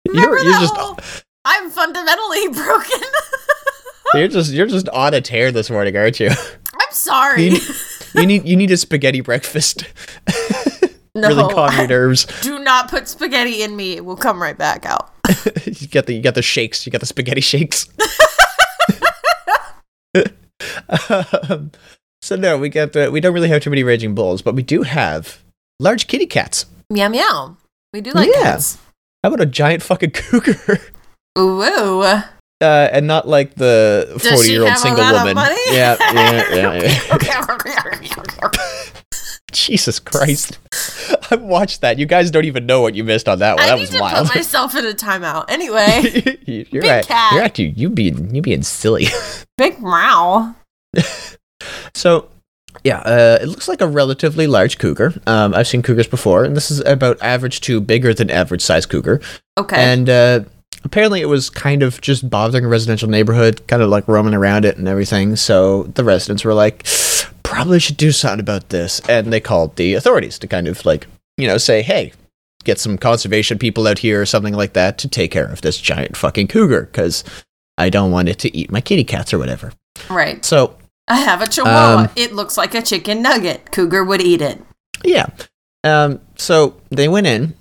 [0.05, 0.97] You're- you're just- whole,
[1.45, 3.01] I'm fundamentally broken.
[4.13, 6.29] You're just you're just on a tear this morning, aren't you?
[6.73, 7.43] I'm sorry.
[7.49, 7.57] You,
[8.15, 9.83] you need you need a spaghetti breakfast.
[11.15, 12.25] no, really calm your nerves.
[12.41, 13.93] do not put spaghetti in me.
[13.93, 15.11] It will come right back out.
[15.65, 16.85] you got the you got the shakes.
[16.85, 17.87] You got the spaghetti shakes.
[21.09, 21.71] um,
[22.21, 24.63] so no, we got the, we don't really have too many raging bulls, but we
[24.63, 25.41] do have
[25.79, 26.65] large kitty cats.
[26.89, 27.57] Meow meow.
[27.93, 28.43] We do like Yeah.
[28.43, 28.77] cats.
[29.23, 30.79] How about a giant fucking cougar?
[31.37, 32.21] Ooh, ooh.
[32.61, 35.37] Uh, and not like the forty year old have a single woman.
[35.71, 36.91] Yeah, yeah, yeah,
[37.23, 38.51] yeah.
[39.51, 40.59] Jesus Christ!
[41.31, 41.97] I watched that.
[41.97, 43.63] You guys don't even know what you missed on that one.
[43.63, 44.27] I that need was to wild.
[44.27, 45.45] put myself in a timeout.
[45.49, 47.05] Anyway, You're Big right.
[47.05, 47.33] cat.
[47.33, 49.07] You're actually you being you being silly.
[49.57, 50.53] big meow.
[51.95, 52.29] So,
[52.83, 55.13] yeah, uh, it looks like a relatively large cougar.
[55.27, 58.85] Um, I've seen cougars before, and this is about average to bigger than average size
[58.85, 59.19] cougar.
[59.57, 59.75] Okay.
[59.77, 60.39] And uh,
[60.83, 64.65] apparently, it was kind of just bothering a residential neighborhood, kind of like roaming around
[64.65, 65.35] it and everything.
[65.35, 66.85] So the residents were like,
[67.43, 71.07] probably should do something about this, and they called the authorities to kind of like,
[71.37, 72.13] you know, say, hey.
[72.65, 75.79] Get some conservation people out here or something like that to take care of this
[75.79, 77.23] giant fucking cougar because
[77.77, 79.71] I don't want it to eat my kitty cats or whatever.
[80.09, 80.43] right.
[80.43, 80.75] So
[81.07, 82.01] I have a chihuahua.
[82.01, 83.71] Um, it looks like a chicken nugget.
[83.71, 84.61] Cougar would eat it.
[85.05, 85.27] Yeah.
[85.85, 86.19] Um.
[86.35, 87.53] So they went in,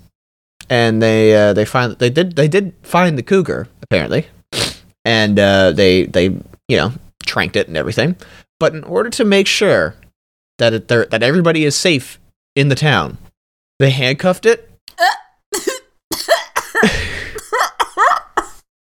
[0.69, 4.27] and they uh, they find they did they did find the cougar apparently,
[5.05, 6.25] and uh, they they
[6.67, 6.93] you know
[7.25, 8.15] tranked it and everything.
[8.59, 9.95] But in order to make sure
[10.57, 12.19] that it, that everybody is safe
[12.55, 13.17] in the town,
[13.79, 14.69] they handcuffed it.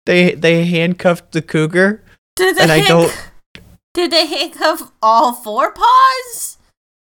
[0.06, 2.02] They they handcuffed the cougar,
[2.36, 3.30] Did they and I don't.
[3.92, 6.58] Did they handcuff all four paws?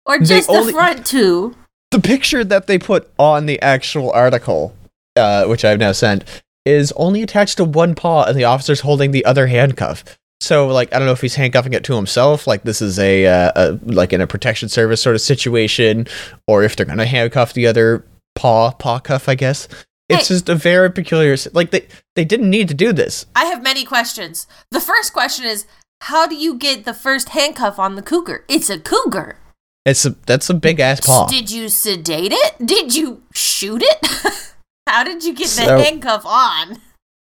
[0.05, 1.55] Or just the only- front two?
[1.97, 4.75] The picture that they put on the actual article,
[5.15, 6.23] uh, which I've now sent,
[6.63, 10.03] is only attached to one paw, and the officer's holding the other handcuff.
[10.39, 13.25] So, like, I don't know if he's handcuffing it to himself, like this is a,
[13.25, 16.05] uh, a like in a protection service sort of situation,
[16.45, 18.05] or if they're gonna handcuff the other
[18.35, 19.67] paw, paw cuff, I guess.
[20.07, 20.35] It's Hey.
[20.35, 21.35] just a very peculiar.
[21.53, 23.25] Like they they didn't need to do this.
[23.35, 24.45] I have many questions.
[24.69, 25.65] The first question is
[26.01, 28.45] how do you get the first handcuff on the cougar?
[28.47, 29.39] It's a cougar.
[29.87, 31.27] It's a that's a big ass paw.
[31.27, 32.65] Did you sedate it?
[32.65, 34.53] Did you shoot it?
[34.87, 36.81] how did you get the handcuff on?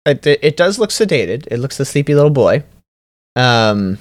[0.06, 1.48] It, it, does look sedated.
[1.50, 2.64] It looks a sleepy little boy.
[3.38, 4.00] Um,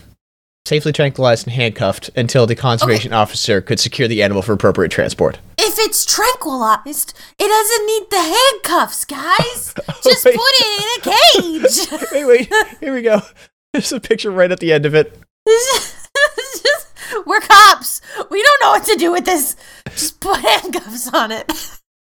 [0.67, 5.39] safely tranquilized and handcuffed until the conservation officer could secure the animal for appropriate transport.
[5.57, 9.75] If it's tranquilized, it doesn't need the handcuffs, guys.
[10.03, 12.11] Just put it in a cage.
[12.13, 13.21] wait, wait, here we go.
[13.73, 15.17] There's a picture right at the end of it.
[17.11, 18.01] This is just- We're cops.
[18.31, 19.57] We don't know what to do with this.
[19.91, 21.51] Just put handcuffs on it.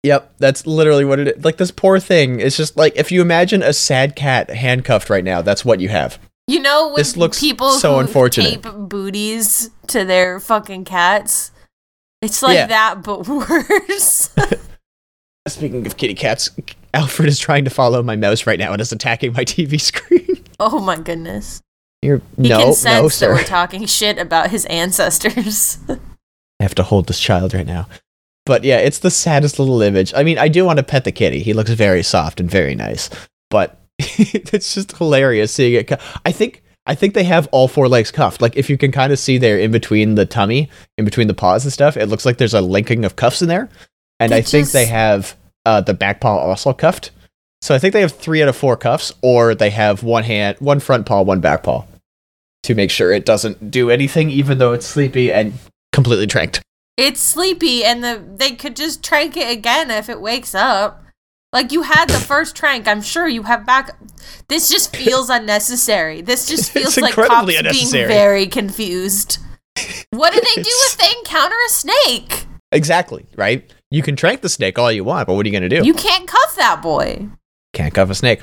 [0.03, 1.45] Yep, that's literally what it is.
[1.45, 2.39] Like this poor thing.
[2.39, 5.89] It's just like if you imagine a sad cat handcuffed right now, that's what you
[5.89, 6.19] have.
[6.47, 8.61] You know, when This looks people so unfortunate.
[8.63, 11.51] tape booties to their fucking cats,
[12.21, 12.67] it's like Yeah.
[12.67, 14.29] that, but worse.
[15.47, 16.49] Speaking of kitty cats,
[16.93, 20.43] Alfred is trying to follow my mouse right now and is attacking my TV screen.
[20.59, 21.61] oh my goodness.
[22.03, 25.77] You're He no, can no, sense that we're talking shit about his ancestors.
[25.89, 27.87] I have to hold this child right now.
[28.45, 30.13] But yeah, it's the saddest little image.
[30.13, 31.39] I mean, I do want to pet the kitty.
[31.39, 33.09] He looks very soft and very nice.
[33.49, 35.87] But it's just hilarious seeing it.
[35.87, 38.41] cu- I think I think they have all four legs cuffed.
[38.41, 41.33] Like if you can kind of see there in between the tummy, in between the
[41.33, 43.69] paws and stuff, it looks like there's a linking of cuffs in there.
[44.19, 45.35] And They I think they have
[45.65, 47.11] uh, the back paw also cuffed.
[47.61, 50.57] So I think they have three out of four cuffs, or they have one hand,
[50.59, 51.85] one front paw, one back paw,
[52.63, 55.53] to make sure it doesn't do anything, even though it's sleepy and
[55.91, 56.61] completely tranked.
[56.97, 61.03] it's sleepy, and the they could just trank it again if it wakes up.
[61.51, 63.95] Like you had the first trank, I'm sure you have back.
[64.47, 66.21] This just feels unnecessary.
[66.21, 69.37] This just feels like cops being very confused.
[70.11, 72.45] What do they do if they encounter a snake?
[72.71, 73.71] Exactly, right?
[73.91, 75.85] You can trank the snake all you want, but what are you going to do?
[75.85, 77.27] You can't cuff that boy.
[77.73, 78.41] Can't cuff a snake.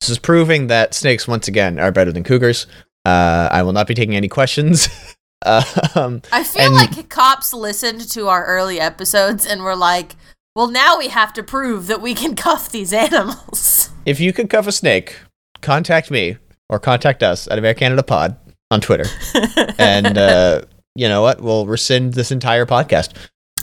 [0.00, 2.66] This is proving that snakes, once again, are better than cougars.
[3.04, 4.88] Uh, I will not be taking any questions.
[5.44, 10.14] um, I feel And- like cops listened to our early episodes and were like,
[10.54, 13.90] well, now we have to prove that we can cuff these animals.
[14.06, 15.16] if you can cuff a snake,
[15.62, 16.36] contact me
[16.68, 18.36] or contact us at American Canada Pod
[18.70, 19.06] on Twitter.
[19.78, 20.62] and uh,
[20.94, 21.40] you know what?
[21.40, 23.14] We'll rescind this entire podcast.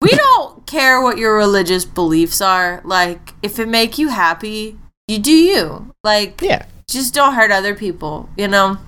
[0.00, 2.80] we don't care what your religious beliefs are.
[2.84, 5.92] Like, if it make you happy, you do you.
[6.04, 6.66] Like, Yeah.
[6.88, 8.78] just don't hurt other people, you know?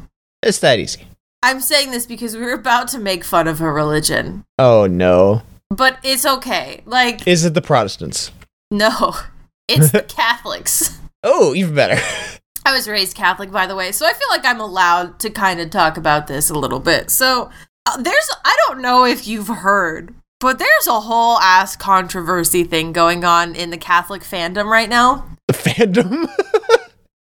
[0.43, 1.07] It's that easy.
[1.43, 4.45] I'm saying this because we were about to make fun of a religion.
[4.59, 5.43] Oh no.
[5.71, 6.83] But it's okay.
[6.87, 8.31] Like, Is it the Protestants?
[8.71, 9.15] no.
[9.69, 10.99] It's the Catholics.
[11.27, 11.99] Oh, even better.
[12.67, 15.61] I was raised Catholic, by the way, so I feel like I'm allowed to kind
[15.61, 17.11] of talk about this a little bit.
[17.11, 17.51] So
[17.85, 22.93] uh, there's, I don't know if you've heard, but there's a whole ass controversy thing
[22.93, 25.27] going on in the Catholic fandom right now.
[25.49, 26.29] the fandom.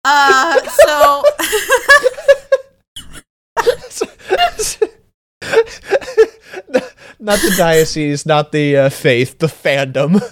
[0.03, 1.21] Uh, so
[7.21, 10.23] not the diocese, not the uh, faith, the fandom.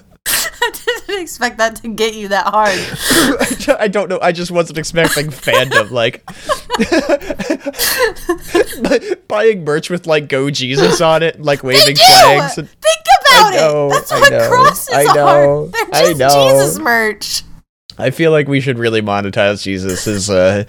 [1.09, 3.79] I didn't expect that to get you that hard.
[3.81, 4.19] I don't know.
[4.21, 5.91] I just wasn't expecting fandom.
[5.91, 6.23] Like
[9.29, 12.59] buying merch with like "Go Jesus" on it, like waving flags.
[12.59, 13.91] And, Think about I know, it.
[13.91, 15.67] That's I what know, crosses I are.
[15.67, 16.51] They're I just know.
[16.51, 17.43] Jesus merch.
[17.99, 20.05] I feel like we should really monetize Jesus.
[20.05, 20.65] His uh,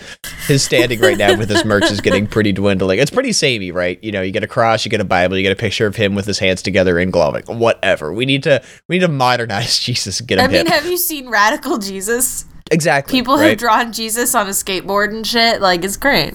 [0.48, 3.00] his standing right now with his merch is getting pretty dwindling.
[3.00, 4.04] It's pretty samey, right?
[4.04, 5.96] You know, you get a cross, you get a Bible, you get a picture of
[5.96, 7.44] him with his hands together in glowing.
[7.46, 8.12] Whatever.
[8.14, 10.68] We need to we need to modernize Jesus and get him I mean, hip.
[10.76, 12.46] have you seen Radical Jesus?
[12.72, 13.18] exactly.
[13.18, 13.50] People right?
[13.50, 15.60] have drawn Jesus on a skateboard and shit.
[15.62, 16.34] Like, it's great.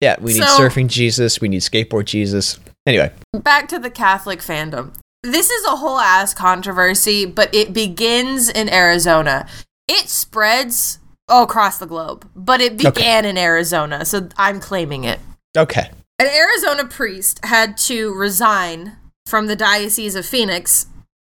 [0.00, 1.40] Yeah, we need So- surfing Jesus.
[1.40, 2.58] We need skateboard Jesus.
[2.86, 4.94] Anyway, Back to the Catholic fandom.
[5.22, 9.46] This is a whole ass controversy, but it begins in Arizona.
[9.88, 15.20] It spreads across the globe, but it began in Arizona, so I'm claiming it.
[15.56, 15.90] okay.
[16.18, 20.86] An Arizona priest had to resign from the Diocese of Phoenix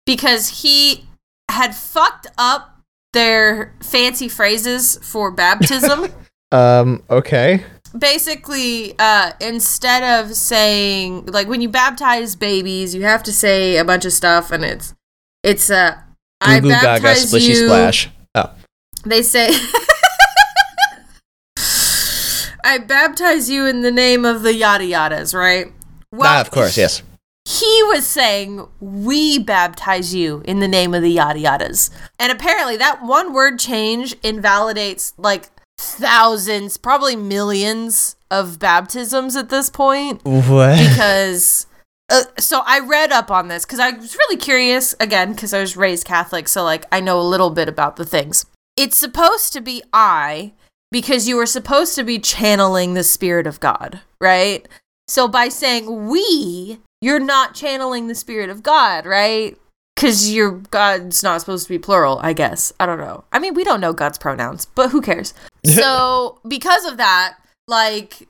[0.06, 1.06] because he
[1.50, 2.82] had fucked up
[3.14, 6.12] their fancy phrases for baptism.
[6.52, 7.04] Um.
[7.10, 7.66] Okay.
[7.98, 13.84] Basically, uh, instead of saying like when you baptize babies, you have to say a
[13.84, 14.94] bunch of stuff, and it's
[15.44, 15.98] it's uh,
[16.40, 17.66] I gaga baptize splishy you.
[17.66, 18.10] splash.
[19.06, 19.50] They say,
[22.64, 25.72] I baptize you in the name of the yada yadas, right?
[26.20, 27.04] ah, of course, yes.
[27.48, 31.92] He was saying, We baptize you in the name of the yada yadas.
[32.20, 39.70] And apparently, that one word change invalidates like thousands, probably millions of baptisms at this
[39.70, 40.78] point What?
[40.80, 41.68] because.
[42.08, 45.60] Uh, so I read up on this because I was really curious again because I
[45.60, 48.46] was raised Catholic, so like I know a little bit about the things.
[48.76, 50.54] It's supposed to be I
[50.92, 54.68] because you were supposed to be channeling the Spirit of God, right?
[55.08, 59.58] So by saying we, you're not channeling the Spirit of God, right?
[59.96, 62.74] Because your God's not supposed to be plural, I guess.
[62.80, 63.24] I don't know.
[63.32, 65.34] I mean, we don't know God's pronouns, but who cares?
[65.66, 68.28] so because of that, like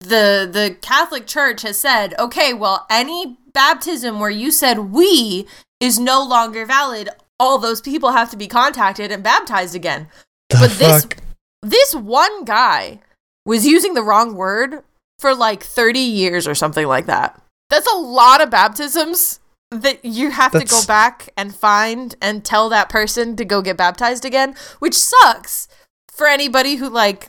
[0.00, 5.46] the the Catholic Church has said, okay, well, any baptism where you said we
[5.80, 7.08] is no longer valid.
[7.40, 10.08] All those people have to be contacted and baptized again.
[10.50, 11.16] The but this fuck?
[11.62, 13.00] this one guy
[13.46, 14.82] was using the wrong word
[15.18, 17.40] for like 30 years or something like that.
[17.70, 22.68] That's a lot of baptisms that you have to go back and find and tell
[22.70, 25.68] that person to go get baptized again, which sucks
[26.10, 27.28] for anybody who like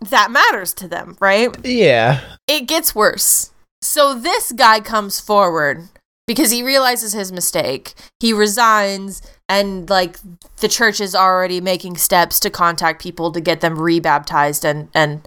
[0.00, 1.54] that matters to them, right?
[1.64, 2.20] Yeah.
[2.46, 3.50] it gets worse.
[3.80, 5.88] So this guy comes forward
[6.26, 7.94] because he realizes his mistake.
[8.20, 10.18] He resigns and like
[10.58, 15.26] the church is already making steps to contact people to get them rebaptized and and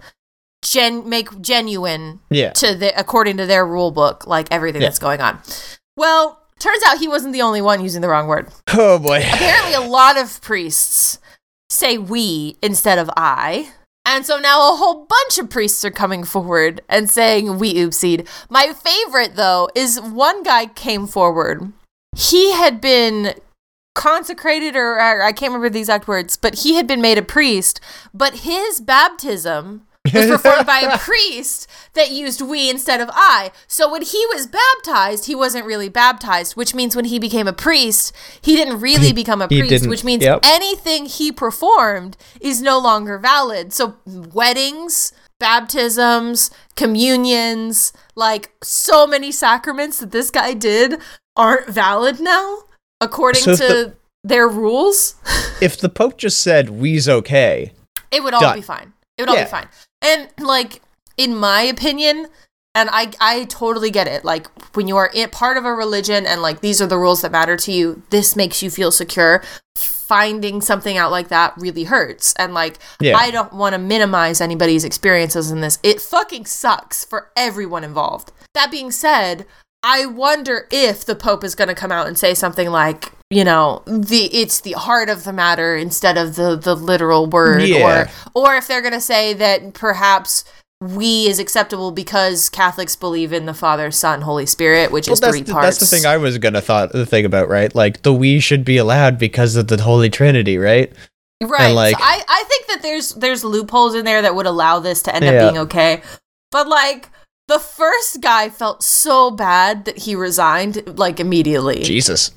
[0.64, 2.50] gen- make genuine Yeah.
[2.52, 4.88] to the according to their rule book like everything Yeah.
[4.88, 5.38] that's going on.
[5.96, 8.48] Well, turns out he wasn't the only one using the wrong word.
[8.72, 9.18] Oh boy.
[9.18, 11.18] Apparently a lot of priests
[11.70, 13.70] say we instead of I.
[14.08, 18.26] And so now a whole bunch of priests are coming forward and saying we oopsied.
[18.48, 21.72] My favorite though is one guy came forward.
[22.16, 23.34] He had been
[23.96, 27.22] consecrated or, or I can't remember the exact words, but he had been made a
[27.22, 27.80] priest,
[28.14, 33.50] but his baptism was performed by a priest that used we instead of I.
[33.66, 37.52] So when he was baptized, he wasn't really baptized, which means when he became a
[37.52, 40.40] priest, he didn't really He- become a priest, which means yep.
[40.44, 43.72] anything he performed is no longer valid.
[43.72, 51.00] So weddings, baptisms, communions, like so many sacraments that this guy did
[51.36, 52.58] aren't valid now
[53.00, 55.14] according So to the- their rules.
[55.60, 57.72] if the Pope just said we's okay,
[58.10, 58.56] It would all Done.
[58.56, 58.92] be fine.
[59.16, 59.68] It would all be fine.
[60.06, 60.82] And like
[61.16, 62.28] in my opinion,
[62.74, 64.24] and I I totally get it.
[64.24, 67.22] Like when you are in part of a religion and like these are the rules
[67.22, 69.42] that matter to you, this makes you feel secure.
[69.76, 72.32] Finding something out like that really hurts.
[72.34, 73.16] And like Yeah.
[73.16, 75.80] I don't want to minimize anybody's experiences in this.
[75.82, 78.30] It fucking sucks for everyone involved.
[78.54, 79.46] That being said,
[79.88, 83.44] I wonder if the Pope is going to come out and say something like, you
[83.44, 88.08] know, the it's the heart of the matter instead of the the literal word, Yeah.
[88.34, 90.44] or or if they're going to say that perhaps
[90.80, 95.30] we is acceptable because Catholics believe in the Father, Son, Holy Spirit, which is well,
[95.30, 95.66] that's three the, parts.
[95.66, 97.74] that's the thing I was gonna thought the thing about right.
[97.74, 100.92] Like the we should be allowed because of the Holy Trinity, right?
[101.42, 101.72] Right.
[101.72, 105.00] like- so I, I think that there's there's loopholes in there that would allow this
[105.04, 105.32] to end Yeah.
[105.32, 106.02] up being okay.
[106.52, 107.08] But like
[107.48, 111.82] the first guy felt so bad that he resigned like immediately.
[111.82, 112.32] Jesus,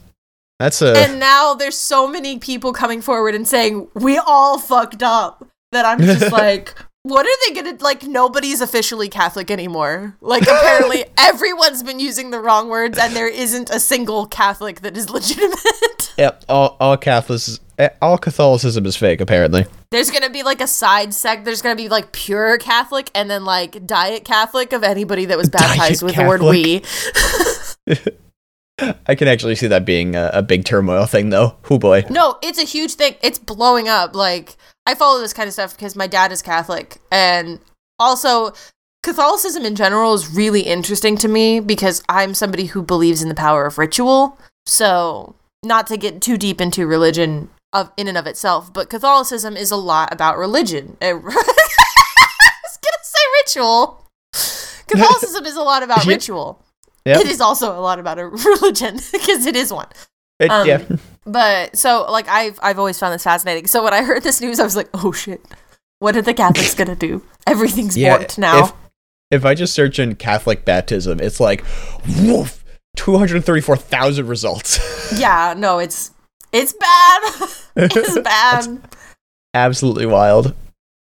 [0.59, 5.01] that's a And now there's so many people coming forward and saying we all fucked
[5.01, 6.75] up that I'm just like
[7.09, 12.39] what are they gonna like nobody's officially catholic anymore like apparently everyone's been using the
[12.39, 16.43] wrong words and there isn't a single catholic that is legitimate yep.
[16.49, 19.21] All all Catholics, eh, all Catholicism is fake.
[19.21, 23.29] Apparently, there's gonna be like a side sect there's gonna be like pure catholic and
[23.29, 26.83] then like diet catholic of anybody that was baptized Diet with the word we
[29.05, 31.57] I can actually see that being a, a big turmoil thing, though.
[31.69, 32.05] Oh boy.
[32.09, 33.15] No, it's a huge thing.
[33.21, 34.15] It's blowing up.
[34.15, 34.55] Like
[34.89, 37.59] I follow this kind of stuff because my dad is Catholic, and
[37.99, 38.53] also
[39.03, 43.35] Catholicism in general is really interesting to me because I'm somebody who believes in the
[43.35, 44.39] power of ritual.
[44.65, 49.55] So, not to get too deep into religion of in and of itself, but Catholicism
[49.55, 50.97] is a lot about religion.
[51.03, 51.37] I was gonna
[53.03, 54.07] say ritual.
[54.87, 56.65] Catholicism is a lot about ritual.
[57.05, 57.17] Yep.
[57.17, 59.87] It is also a lot about a religion because it is one.
[60.39, 60.83] It- Um, yeah.
[61.25, 63.67] But so like I've I've always found this fascinating.
[63.67, 65.41] So when I heard this news, I was like, oh shit,
[65.99, 67.23] what are the Catholics gonna do?
[67.47, 68.63] Everything's Yeah, warped now.
[68.65, 68.73] If,
[69.31, 71.63] if I just search in Catholic baptism, it's like,
[72.21, 72.63] woof,
[72.95, 74.79] 234,000 results.
[75.19, 76.11] yeah, no, it's
[76.51, 77.21] it's bad.
[77.75, 78.81] it's bad.
[79.53, 80.55] Absolutely wild.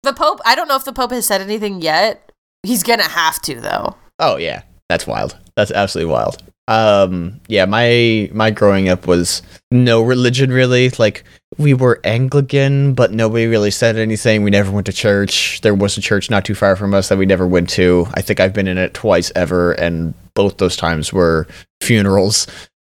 [0.03, 0.39] The Pope.
[0.45, 2.31] I don't know if the Pope has said anything yet.
[2.63, 3.95] He's gonna have to though.
[4.17, 5.37] Oh yeah, that's wild.
[5.55, 6.41] That's absolutely wild.
[6.67, 9.41] Um, yeah, my my growing up was
[9.71, 10.89] no religion really.
[10.91, 11.23] Like
[11.57, 14.43] we were Anglican, but nobody really said anything.
[14.43, 15.61] We never went to church.
[15.61, 18.07] There was a church not too far from us that we never went to.
[18.15, 21.47] I think I've been in it twice ever, and both those times were
[21.81, 22.47] funerals.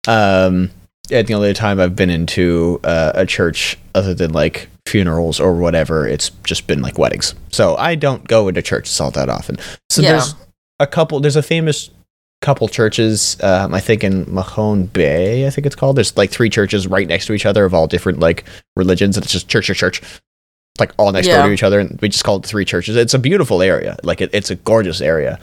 [0.07, 0.71] Um,
[1.11, 5.55] and the only time I've been into uh, a church other than like funerals or
[5.55, 7.35] whatever, it's just been like weddings.
[7.51, 9.59] So I don't go into churches all that often.
[9.91, 10.12] So Yeah.
[10.12, 10.35] there's
[10.81, 11.21] a couple.
[11.21, 11.91] There's a famous
[12.45, 13.37] couple churches.
[13.43, 15.97] Um, I think in Mahone Bay, I think it's called.
[15.97, 18.45] There's like three churches right next to each other of all different like
[18.77, 20.03] religions, and it's just church, church, church,
[20.79, 21.39] like all next Yeah.
[21.39, 21.81] door to each other.
[21.81, 22.97] And we just call it three churches.
[22.97, 23.97] It's a beautiful area.
[24.03, 25.39] Like it, it's a gorgeous area.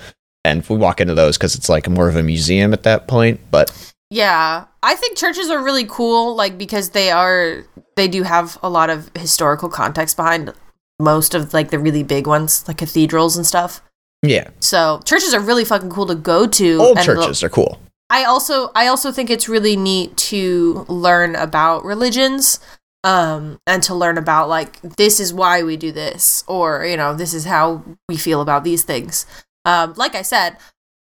[0.46, 3.40] And we walk into those because it's like more of a museum at that point.
[3.52, 3.72] But
[4.10, 7.64] Yeah, I think churches are really cool, like because they are
[7.96, 10.54] they do have a lot of historical context behind
[11.00, 13.82] most of like the really big ones, like cathedrals and stuff.
[14.24, 16.78] Yeah, So churches are really fucking cool to go to.
[16.80, 17.80] old and churches are cool.
[18.10, 22.60] I also I also think it's really neat to learn about religions
[23.04, 27.16] um and to learn about like this is why we do this or you know
[27.16, 29.26] this is how we feel about these things.
[29.66, 30.58] Um like I said,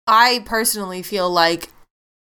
[0.08, 1.70] I personally feel like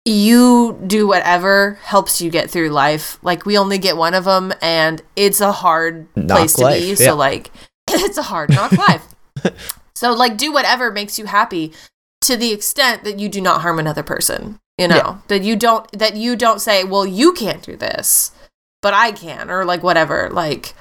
[0.07, 3.19] you do whatever helps you get through life.
[3.23, 6.81] Like we only get one of them and it's a hard Knock place to life,
[6.81, 6.87] be.
[6.91, 6.95] yeah.
[7.11, 7.51] So like
[7.91, 9.15] it's a hard knock life.
[10.01, 11.75] So like do whatever makes you happy
[12.23, 14.59] to the extent that you do not harm another person.
[14.79, 15.19] You know, Yeah.
[15.29, 18.31] that you don't that you don't say, "Well, you can't do this,
[18.81, 20.31] but I can," or like whatever.
[20.33, 20.73] Like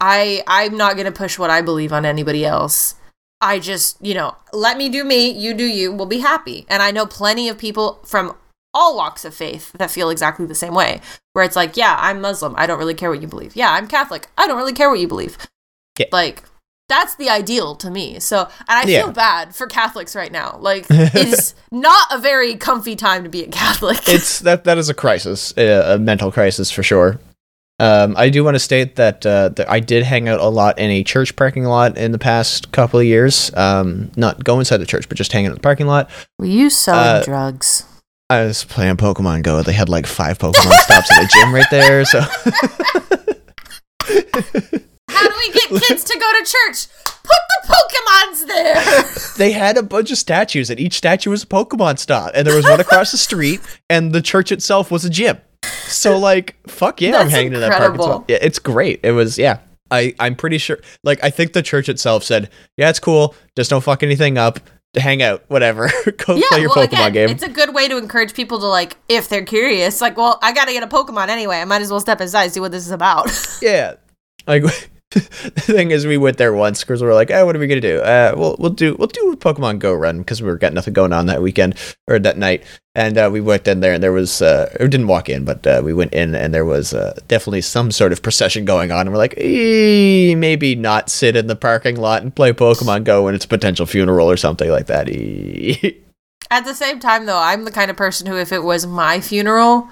[0.00, 2.94] I I'm not going to push what I believe on anybody else.
[3.40, 6.64] I just, you know, let me do me, you do you, we'll be happy.
[6.68, 8.36] And I know plenty of people from
[8.74, 11.00] all walks of faith that feel exactly the same way.
[11.32, 12.54] Where it's like, yeah, I'm Muslim.
[12.56, 13.54] I don't really care what you believe.
[13.56, 14.28] Yeah, I'm Catholic.
[14.38, 15.36] I don't really care what you believe.
[15.98, 16.06] Yeah.
[16.12, 16.44] Like
[16.88, 18.18] that's the ideal to me.
[18.20, 19.02] So, and I Yeah.
[19.04, 20.56] feel bad for Catholics right now.
[20.60, 23.98] Like it's not a very comfy time to be a Catholic.
[24.08, 27.18] it's that that is a crisis, a, a mental crisis for sure.
[27.80, 30.80] Um, I do want to state that, uh, that I did hang out a lot
[30.80, 33.54] in a church parking lot in the past couple of years.
[33.54, 36.10] Um, not go inside the church, but just hang out in the parking lot.
[36.40, 37.84] Were you selling Uh, drugs?
[38.30, 39.62] I was playing Pokemon Go.
[39.62, 42.04] They had like five Pokemon stops at the gym right there.
[42.04, 42.20] So
[45.08, 46.86] How do we get kids to go to church?
[47.04, 49.36] Put the Pokemons there.
[49.38, 52.32] they had a bunch of statues, and each statue was a Pokemon stop.
[52.34, 55.38] And there was one across the street, and the church itself was a gym.
[55.86, 58.04] So like, fuck yeah, I'm That's hanging in that incredible.
[58.04, 58.24] spot.
[58.28, 59.00] Yeah, it's great.
[59.02, 59.58] It was yeah.
[59.90, 60.78] I I'm pretty sure.
[61.02, 63.34] Like I think the church itself said, yeah, it's cool.
[63.56, 64.60] Just don't fuck anything up.
[64.96, 65.90] Hang out, whatever.
[66.04, 67.28] Go play your well, Pokemon again, game.
[67.30, 70.52] It's a good way to encourage people to like, if they're curious, like, well, I
[70.52, 71.56] gotta get a Pokemon anyway.
[71.56, 73.30] I might as well step inside and see what this is about.
[73.62, 73.94] Yeah.
[74.46, 74.62] Like
[75.10, 77.66] the thing is, we went there once because we were like, "Oh, what are we
[77.66, 78.00] gonna do?
[78.00, 80.92] Uh, we'll we'll do we'll do a Pokemon Go run because we were got nothing
[80.92, 82.62] going on that weekend or that night."
[82.94, 85.66] And uh, we went in there, and there was uh, or didn't walk in, but
[85.66, 89.02] uh, we went in, and there was uh, definitely some sort of procession going on.
[89.02, 93.24] And we're like, "Eh, maybe not sit in the parking lot and play Pokemon Go
[93.24, 95.92] when it's a potential funeral or something like that." Eh.
[96.50, 99.20] At the same time, though, I'm the kind of person who, if it was my
[99.20, 99.88] funeral,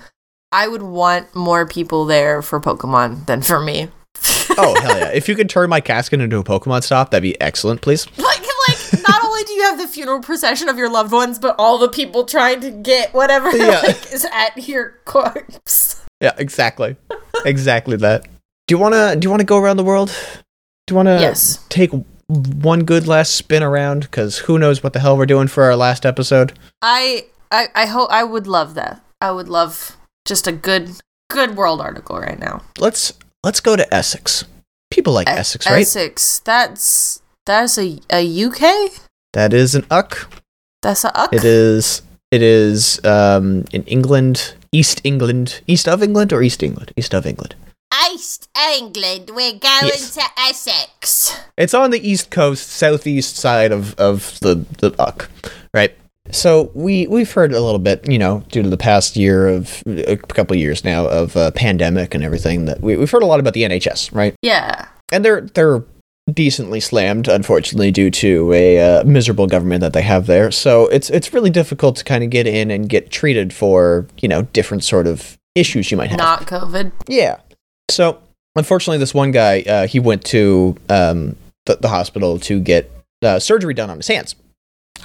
[0.53, 3.89] I would want more people there for Pokemon than for me.
[4.59, 5.11] oh hell yeah!
[5.13, 8.07] If you could turn my casket into a Pokemon stop, that'd be excellent, please.
[8.19, 11.55] like, like, not only do you have the funeral procession of your loved ones, but
[11.59, 13.81] all the people trying to get whatever Yeah.
[13.87, 16.03] like, is at your corpse.
[16.21, 16.97] Yeah, exactly.
[17.45, 18.23] exactly that.
[18.67, 20.09] Do you want to do you want to go around the world?
[20.87, 21.65] Do you want to Yes.
[21.69, 21.91] take
[22.29, 25.77] one good last spin around cuz who knows what the hell we're doing for our
[25.77, 26.59] last episode?
[26.83, 29.01] I, I, I hope I would love that.
[29.21, 30.91] I would love just a good,
[31.31, 32.63] good world article right now.
[32.79, 33.13] Let's
[33.47, 34.45] let's go to Essex.
[34.91, 35.81] People like Essex, right?
[35.83, 36.41] Essex.
[36.41, 38.91] That's that's a a UK.
[39.33, 40.31] That is an uck.
[40.83, 41.33] That's a uck.
[41.33, 46.93] It is it is um in England, East England, east of England or East England?
[46.97, 47.55] East of England.
[48.13, 49.31] East England.
[49.31, 50.15] We're going Yes.
[50.15, 51.39] to Essex.
[51.57, 55.31] It's on the east coast, southeast side of, of the the Uck,
[55.73, 55.95] right?
[56.31, 59.83] So we we've heard a little bit, you know, due to the past year of
[59.87, 63.27] a couple of years now of uh, pandemic and everything that we, we've heard a
[63.27, 64.35] lot about the NHS, right?
[64.43, 64.89] Yeah.
[65.13, 65.85] And they're they're
[66.33, 70.51] decently slammed, unfortunately, due to a uh, miserable government that they have there.
[70.51, 74.29] So it's it's really difficult to kind of get in and get treated for you
[74.29, 76.19] know different sort of issues you might have.
[76.19, 76.93] Not COVID.
[77.09, 77.41] Yeah.
[77.91, 78.21] So
[78.57, 82.91] unfortunately, this one guy uh, he went to um, the, the hospital to get
[83.23, 84.35] uh, surgery done on his hands.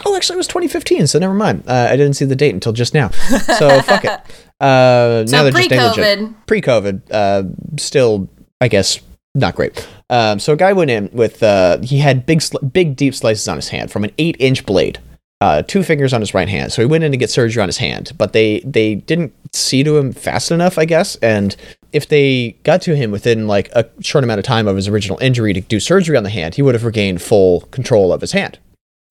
[0.06, 1.64] Oh, actually, it was 2015, so never mind.
[1.68, 3.10] Uh, I didn't see the date until just now.
[3.10, 4.20] So fuck it.
[4.62, 6.38] Uh, now they're pre just negligent.
[6.38, 6.46] COVID.
[6.46, 7.44] Pre-COVID, uh,
[7.80, 8.30] still,
[8.62, 9.00] I guess,
[9.34, 9.90] not great.
[10.12, 13.48] Um, so a guy went in with uh, he had big, sli- big, deep slices
[13.48, 15.00] on his hand from an eight-inch blade.
[15.42, 16.72] Uh, two fingers on his right hand.
[16.72, 19.84] So he went in to get surgery on his hand, but they they didn't see
[19.84, 21.16] to him fast enough, I guess.
[21.16, 21.56] And
[21.92, 25.18] if they got to him within like a short amount of time of his original
[25.18, 28.34] injury to do surgery on the hand, he would have regained full control of his
[28.34, 28.60] hand,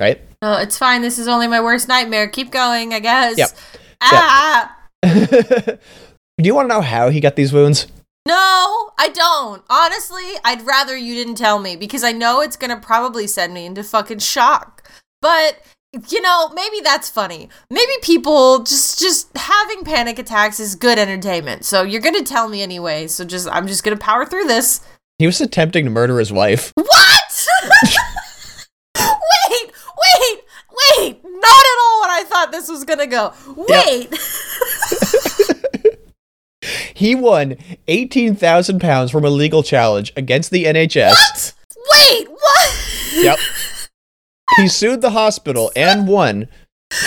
[0.00, 0.20] right?
[0.42, 1.02] Oh, it's fine.
[1.02, 2.28] This is only my worst nightmare.
[2.28, 3.38] Keep going, I guess.
[3.38, 3.50] Yep.
[4.02, 4.76] Ah.
[5.02, 5.78] Do
[6.38, 7.86] you want to know how he got these wounds?
[8.26, 9.62] No, I don't.
[9.68, 13.66] Honestly, I'd rather you didn't tell me because I know it's gonna probably send me
[13.66, 14.88] into fucking shock.
[15.22, 15.62] But
[16.08, 17.48] you know, maybe that's funny.
[17.70, 21.64] Maybe people just just having panic attacks is good entertainment.
[21.64, 23.06] So you're gonna tell me anyway.
[23.06, 24.80] So just I'm just gonna power through this.
[25.18, 26.72] He was attempting to murder his wife.
[26.76, 26.88] What?
[28.98, 30.40] wait, wait,
[30.70, 31.20] wait.
[31.24, 33.32] Not at all what I thought this was gonna go.
[33.56, 34.08] Wait.
[36.92, 37.56] He won
[37.88, 41.08] 18,000 pounds from a legal challenge against the NHS.
[41.08, 41.54] What?
[41.92, 43.12] Wait, what?
[43.14, 43.38] Yep.
[44.56, 46.48] He sued the hospital and won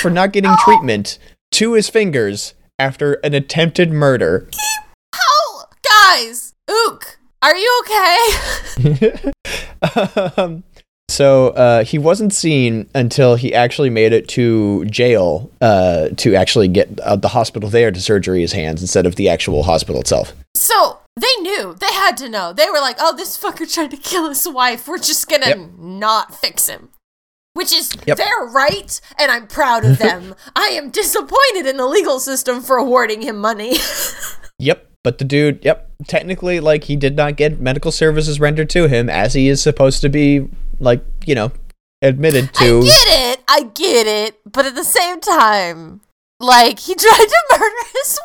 [0.02, 1.20] for not getting treatment
[1.52, 4.50] to his fingers after an attempted murder.
[5.14, 5.66] How?
[5.88, 7.82] Guys, Ook, are you
[8.82, 9.32] okay?
[10.38, 10.64] um,
[11.10, 16.68] so uh, he wasn't seen until he actually made it to jail uh, to actually
[16.68, 20.34] get uh, the hospital there to surgery his hands instead of the actual hospital itself.
[20.56, 21.76] So they knew.
[21.80, 22.54] They had to know.
[22.54, 24.88] They were like, oh, this fucker tried to kill his wife.
[24.88, 25.60] We're just gonna Yep.
[25.78, 26.90] not fix him.
[27.54, 28.18] Which is Yep.
[28.18, 30.34] their right, and I'm proud of them.
[30.56, 33.76] I am disappointed in the legal system for awarding him money.
[34.60, 34.88] Yep.
[35.04, 39.10] But the dude, yep, technically, like, he did not get medical services rendered to him
[39.10, 40.48] as he is supposed to be,
[40.84, 41.52] like, you know,
[42.02, 42.80] admitted to.
[42.80, 43.08] I get
[43.38, 43.44] it.
[43.48, 44.40] I get it.
[44.52, 46.02] But at the same time,
[46.40, 48.20] like, he tried to murder his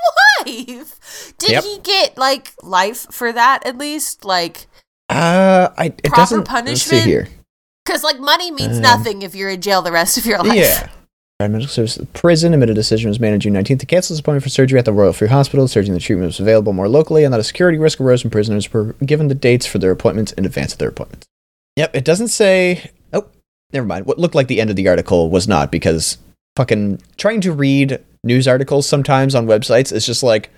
[0.46, 1.34] wife.
[1.38, 1.64] Did Yep.
[1.64, 4.24] he get, like, life for that at least?
[4.24, 4.66] Like,
[5.08, 6.38] Uh, I, it Proper doesn't.
[6.38, 7.02] Let's punishment?
[7.04, 7.28] see here.
[7.86, 10.56] because, like, money means Um, nothing if you're in jail the rest of your life.
[10.56, 10.88] Yeah.
[11.40, 12.04] Medical services.
[12.14, 14.84] Prison admitted decision was made on June 19th to cancel his appointment for surgery at
[14.84, 17.78] the Royal Free Hospital, surgery the treatment was available more locally, and that a security
[17.78, 20.88] risk arose when prisoners were given the dates for their appointments in advance of their
[20.88, 21.28] appointments.
[21.78, 22.90] Yep, it doesn't say.
[23.12, 23.26] Oh,
[23.72, 24.06] never mind.
[24.06, 26.18] What looked like the end of the article was not because
[26.56, 30.50] fucking trying to read news articles sometimes on websites is just like,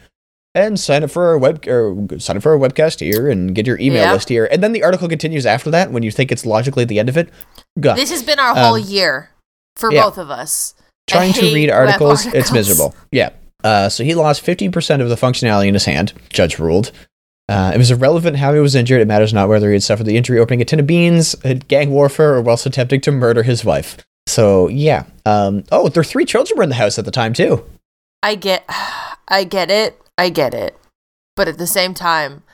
[0.55, 3.67] and sign up for our web or sign up for our webcast here and get
[3.67, 4.13] your email Yeah.
[4.15, 6.99] list here, and then the article continues after that when you think it's logically the
[6.99, 7.29] end of it.
[7.77, 9.29] This has been our whole Um, year
[9.77, 10.03] for yeah.
[10.05, 10.75] both of us.
[11.07, 12.95] Trying to read web articles, it's miserable.
[13.13, 13.31] Yeah.
[13.63, 16.93] Uh, so he lost 50% of the functionality in his hand, judge ruled.
[17.51, 19.01] Uh, it was irrelevant how he was injured.
[19.01, 21.67] It matters not whether he had suffered the injury opening a tin of beans, had
[21.67, 23.99] gang warfare, or whilst attempting to murder his wife.
[24.29, 25.07] So, yeah.
[25.27, 27.65] Um, oh, their three children were in the house at the time, too.
[28.23, 28.65] I get
[29.29, 30.01] I get it.
[30.17, 30.77] I get it.
[31.35, 32.45] But at the same time,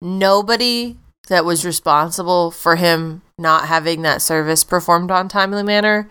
[0.00, 0.96] nobody
[1.28, 6.08] that was responsible for him not having that service performed on timely manner,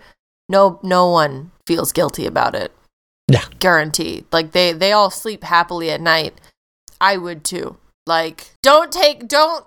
[0.48, 2.72] no no one feels guilty about it.
[3.26, 3.44] Yeah.
[3.58, 4.26] Guaranteed.
[4.30, 6.40] Like they they all sleep happily at night.
[7.00, 7.76] I would too.
[8.08, 9.64] Like don't take don't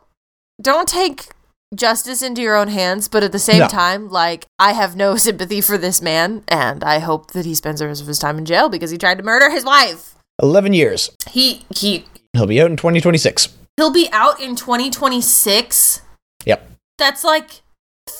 [0.61, 1.27] don't take
[1.73, 3.67] justice into your own hands, but at the same No.
[3.67, 7.79] time, like I have no sympathy for this man and I hope that he spends
[7.79, 10.15] the rest of his time in jail because he tried to murder his wife.
[10.41, 11.11] 11 years.
[11.29, 13.49] He he He'll be out in 2026.
[13.77, 16.01] he'll be out in 2026.
[16.45, 16.71] Yep.
[16.97, 17.61] That's like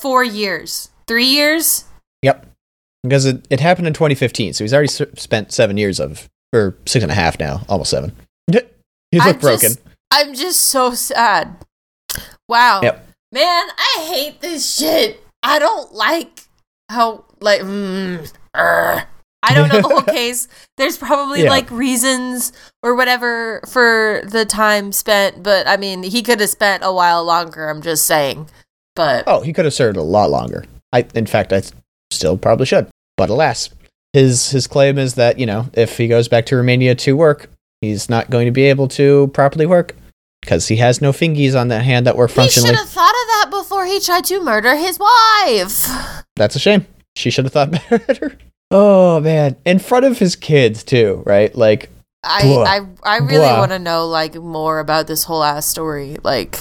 [0.01, 0.89] 4 years.
[1.07, 1.85] 3 years?
[2.21, 2.45] Yep.
[3.03, 6.75] Because it, it happened in 2015, so he's already s- spent seven years of, or
[6.85, 8.11] six and a half now, almost seven.
[9.11, 9.59] He's I'm broken.
[9.71, 9.79] just-
[10.11, 11.55] I'm just so sad.
[12.47, 12.81] Wow.
[12.83, 13.07] Yep.
[13.31, 13.43] Man,
[13.77, 15.23] I hate this shit.
[15.41, 16.41] I don't like
[16.89, 18.29] how like mm.
[18.53, 19.05] I
[19.55, 20.47] don't know the whole case.
[20.77, 21.49] There's probably Yeah.
[21.49, 22.51] like reasons
[22.83, 27.23] or whatever for the time spent, but I mean, he could have spent a while
[27.23, 28.49] longer, I'm just saying.
[28.95, 30.65] But Oh, he could have served a lot longer.
[30.91, 31.61] I, in fact, I
[32.11, 32.87] still probably should.
[33.15, 33.69] But alas,
[34.13, 37.49] his his claim is that you know if he goes back to Romania to work,
[37.79, 39.95] he's not going to be able to properly work.
[40.41, 42.69] Because he has no fingies on that hand that work He functionally.
[42.69, 45.87] should have thought of that before he tried to murder his wife.
[46.35, 46.85] That's a shame.
[47.15, 48.37] She should have thought better.
[48.71, 51.53] Oh man, in front of his kids too, right?
[51.55, 51.89] Like,
[52.23, 52.63] I Blah.
[52.63, 56.17] I I really want to know like more about this whole ass story.
[56.23, 56.59] Like,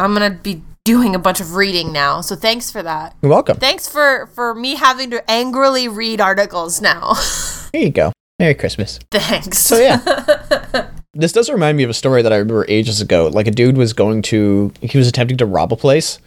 [0.00, 2.20] I'm gonna be doing a bunch of reading now.
[2.20, 3.14] So thanks for that.
[3.22, 3.58] you're welcome.
[3.58, 7.14] Thanks for for me having to angrily read articles now.
[7.72, 8.12] Here you go.
[8.38, 8.98] Merry Christmas.
[9.10, 9.58] thanks.
[9.58, 10.90] So, yeah.
[11.16, 13.28] This does remind me of a story that I remember ages ago.
[13.28, 16.18] Like a dude was going to, he was attempting to rob a place,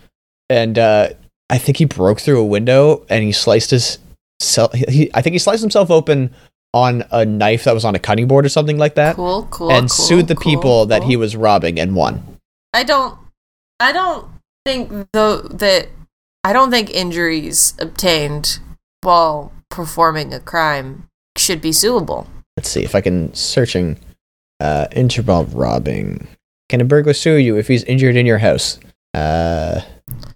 [0.49, 1.09] and uh,
[1.49, 3.99] I think he broke through a window and he sliced his
[4.39, 4.73] self.
[4.73, 6.33] He, I think he sliced himself open
[6.73, 9.71] on a knife that was on a cutting board or something like that, cool, cool.
[9.71, 12.37] and cool, sued the cool, people that he was robbing and won.
[12.73, 13.17] I don't.
[13.79, 14.27] I don't
[14.65, 15.87] think though that.
[16.43, 18.59] I don't think injuries obtained
[19.01, 22.27] while performing a crime should be suable.
[22.55, 23.99] Let's see if I can searching
[24.59, 26.27] uh, injured robbing.
[26.69, 28.79] Can a burglar sue you if he's injured in your house?
[29.13, 29.81] Uh,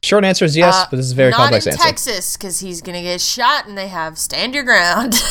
[0.01, 1.83] short answer is yes, Uh, but this is a very Not complex in answer.
[1.85, 5.13] Texas because he's gonna get shot, and they have stand your ground.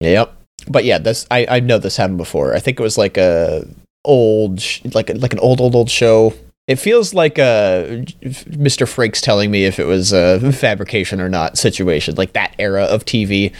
[0.00, 0.34] Yep.
[0.68, 2.54] But yeah, this I I know this happened before.
[2.54, 3.66] I think it was like a
[4.04, 4.62] old
[4.94, 6.34] like like an old old old show.
[6.68, 8.86] It feels like a Mr.
[8.86, 13.06] Frakes telling me if it was a fabrication or not situation, like that era of
[13.06, 13.54] TV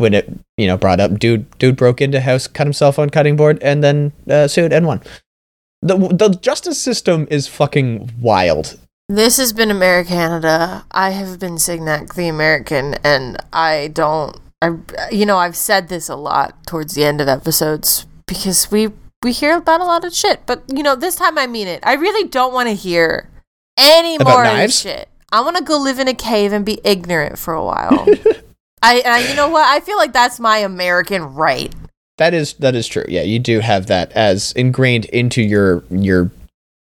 [0.00, 3.36] when it you know brought up dude dude broke into house, cut himself on cutting
[3.36, 5.00] board, and then uh, sued and won.
[5.82, 8.78] The the justice system is fucking wild.
[9.08, 10.84] this has been Americanada.
[10.90, 14.36] I have been Signac the American, and I don't.
[14.62, 14.76] I
[15.10, 18.88] you know I've said this a lot towards the end of episodes because we
[19.22, 21.80] we hear about a lot of shit, but you know this time I mean it.
[21.84, 23.28] I really don't want to hear
[23.78, 24.80] any About more knives?
[24.80, 25.08] shit.
[25.32, 28.06] I want to go live in a cave and be ignorant for a while.
[28.82, 31.74] I, I you know what I feel like that's my American right.
[32.18, 33.04] That is that is true.
[33.08, 36.30] Yeah, you do have that as ingrained into your your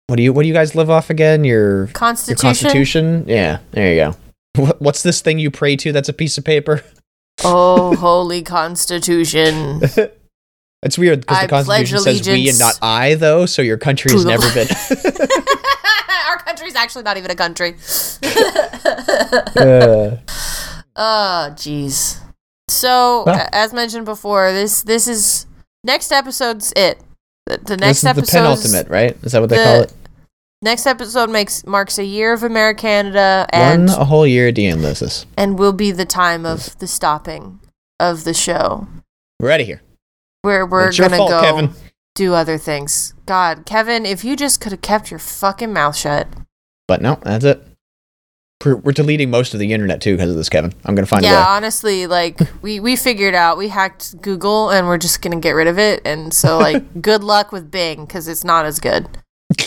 [0.07, 1.45] what do you what do you guys live off again?
[1.45, 2.49] Your your Constitution.
[2.49, 3.25] constitution?
[3.29, 4.17] Yeah, there you go.
[4.63, 6.83] What, what's this thing you pray to that's a piece of paper?
[7.45, 9.83] Oh, holy Constitution.
[10.83, 14.13] It's weird because I the constitution says we and not I though, so your country
[14.13, 14.69] has never been
[16.29, 17.77] Our country's actually not even a country.
[19.57, 20.17] Uh,
[20.97, 22.19] Oh, jeez.
[22.69, 23.37] So, Well.
[23.37, 25.47] a- as mentioned before, this this is
[25.85, 27.01] next episode's it.
[27.47, 29.17] The, the next is the penultimate, right?
[29.23, 29.93] Is that what they call it?
[30.63, 35.27] next episode makes marks a year of Americanada One and a whole year de-enlists.
[35.37, 37.61] and will be the time of the stopping
[38.01, 38.89] of the show.
[39.39, 39.83] We're out of here.
[40.43, 41.71] Where we're it's gonna fault, go Kevin.
[42.15, 43.15] do other things.
[43.27, 46.27] God, Kevin, if you just could have kept your fucking mouth shut.
[46.89, 47.63] But no, that's it.
[48.65, 50.73] We're, deleting most of the internet too because of this, Kevin.
[50.85, 51.31] I'm gonna find out.
[51.31, 55.53] yeah, honestly, like we we figured out we hacked Google and we're just gonna get
[55.53, 56.01] rid of it.
[56.05, 59.07] And so like, good luck with Bing because it's not as good.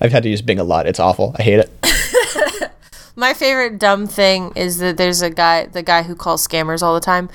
[0.00, 0.86] I've had to use Bing a lot.
[0.86, 1.34] It's awful.
[1.38, 2.72] I hate it.
[3.16, 6.92] My favorite dumb thing is that there's a guy, the guy who calls scammers all
[6.94, 7.30] the time.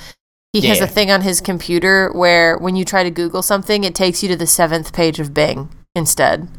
[0.54, 3.96] He has a thing on his computer where when you try to Google something, it
[3.96, 6.50] takes you to the seventh page of Bing instead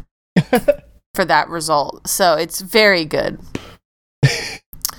[1.14, 2.08] for that result.
[2.08, 3.38] So it's very good,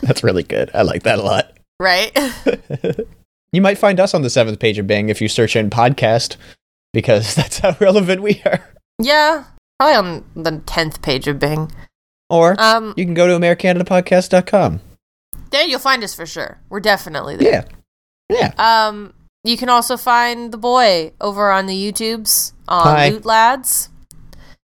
[0.03, 0.69] That's really good.
[0.73, 1.57] I like that a lot.
[1.79, 2.11] right?
[3.51, 6.37] you might find us on the seventh page of Bing if you search in podcast
[6.93, 8.59] because that's how relevant we are.
[9.01, 9.45] yeah,
[9.79, 11.71] probably on the tenth page of Bing.
[12.29, 14.79] Or Um, you can go to americanadapodcast.com.
[15.51, 16.59] there you'll find us for sure.
[16.69, 17.65] We're definitely there.
[18.29, 18.53] Yeah.
[18.57, 18.87] Yeah.
[18.87, 23.09] Um, you can also find the boy over on the YouTubes on Hi.
[23.09, 23.89] Loot Lads.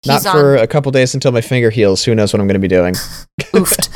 [0.05, 2.03] Not He's for a couple days until my finger heals.
[2.03, 2.93] Who knows what I'm going to be doing?
[3.53, 3.89] oofed.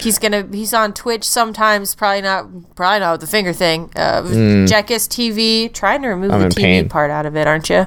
[0.00, 3.90] He's gonna he's on Twitch sometimes, probably not probably not with the finger thing.
[3.96, 4.68] Uh Mm.
[4.68, 6.88] Jekkus TV, trying to remove I'm the TV pain.
[6.88, 7.86] part out of it, aren't you?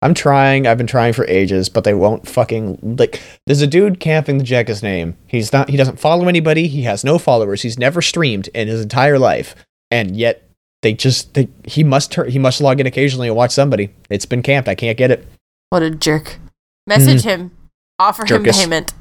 [0.00, 0.68] I'm trying.
[0.68, 3.20] I've been trying for ages, but they won't fucking like.
[3.46, 5.16] There's a dude camping the Jekka's name.
[5.26, 5.68] He's not.
[5.70, 6.68] He doesn't follow anybody.
[6.68, 7.62] He has no followers.
[7.62, 9.56] He's never streamed in his entire life,
[9.90, 10.48] and yet
[10.82, 11.34] they just.
[11.34, 12.12] They, he must.
[12.12, 13.90] Tur- he must log in occasionally and watch somebody.
[14.08, 14.68] It's been camped.
[14.68, 15.26] I can't get it.
[15.70, 16.38] What a jerk.
[16.86, 17.50] Message him.
[17.98, 18.94] Offer him payment.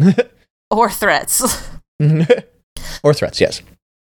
[0.70, 1.68] or threats.
[3.02, 3.40] or threats.
[3.40, 3.62] Yes.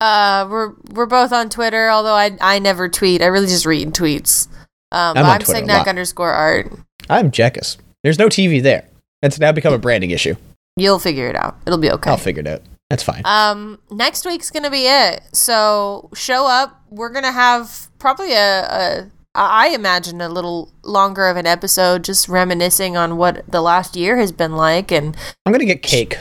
[0.00, 3.22] Uh we're we're both on Twitter, although I I never tweet.
[3.22, 4.48] I really just read tweets.
[4.90, 6.72] Um I'm I'm, on Twitter Signac underscore art.
[7.08, 7.76] I'm Jekkus.
[8.02, 8.88] There's no TV there.
[9.22, 10.34] It's now become a branding issue.
[10.76, 11.56] You'll figure it out.
[11.66, 12.10] It'll be okay.
[12.10, 12.62] I'll figure it out.
[12.90, 13.22] That's fine.
[13.24, 15.22] Um, next week's gonna be it.
[15.32, 16.82] So show up.
[16.90, 22.28] We're gonna have probably a, a I imagine a little longer of an episode, just
[22.28, 25.16] reminiscing on what the last year has been like, and
[25.46, 26.18] I'm gonna get cake.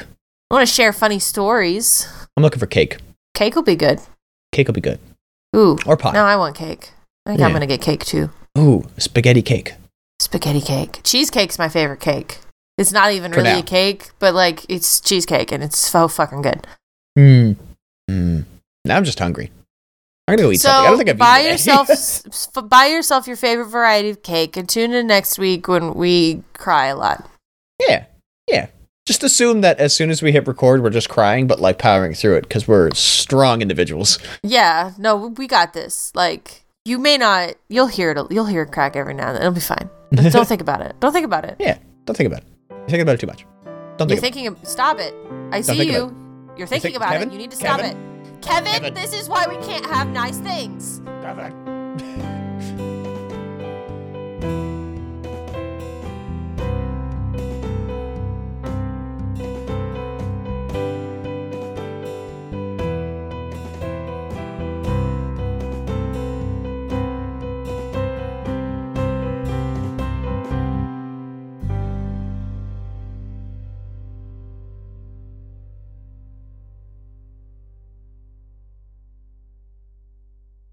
[0.52, 2.06] I want to share funny stories.
[2.36, 2.98] I'm looking for cake.
[3.34, 4.02] Cake will be good.
[4.52, 5.00] Cake will be good.
[5.56, 6.12] Ooh, Or pie.
[6.12, 6.92] no, I want cake.
[7.26, 8.30] I think I'm gonna get cake too.
[8.58, 9.76] Ooh, spaghetti cake.
[10.20, 11.00] Spaghetti cake.
[11.04, 12.40] Cheesecake's my favorite cake.
[12.78, 13.60] It's not even For really now.
[13.60, 16.68] a cake, but like it's cheesecake and it's so fucking good.
[17.18, 17.56] Mm.
[18.10, 18.44] Mm.
[18.84, 19.52] Now I'm just hungry.
[20.28, 20.86] I'm gonna go eat so something.
[20.86, 24.68] I don't think I've buy eaten yourself buy yourself your favorite variety of cake and
[24.68, 27.26] tune in next week when we cry a lot.
[27.80, 28.04] yeah,
[28.48, 28.68] yeah.
[29.08, 32.14] Just assume that as soon as we hit record, we're just crying, but like powering
[32.14, 34.20] through it because we're strong individuals.
[34.44, 36.12] Yeah, no, we got this.
[36.14, 38.32] Like you may not, you'll hear it.
[38.32, 39.42] You'll hear it crack every now and then.
[39.42, 39.90] It'll be fine.
[40.14, 40.96] Just don't think about it.
[41.00, 41.56] Don't think about it.
[41.60, 42.48] Yeah, don't think about it.
[42.70, 43.46] You're thinking about it too much.
[43.98, 44.36] Don't You're think.
[44.36, 44.48] thinking.
[44.48, 45.16] Of, stop it.
[45.52, 46.16] I see you.
[46.56, 47.30] You're thinking think- about Kevin?
[47.30, 47.34] it.
[47.34, 47.98] You need to stop Kevin?
[47.98, 48.42] it.
[48.42, 48.94] Kevin, Kevin.
[48.94, 51.02] this is why we can't have nice things.
[51.06, 52.38] it.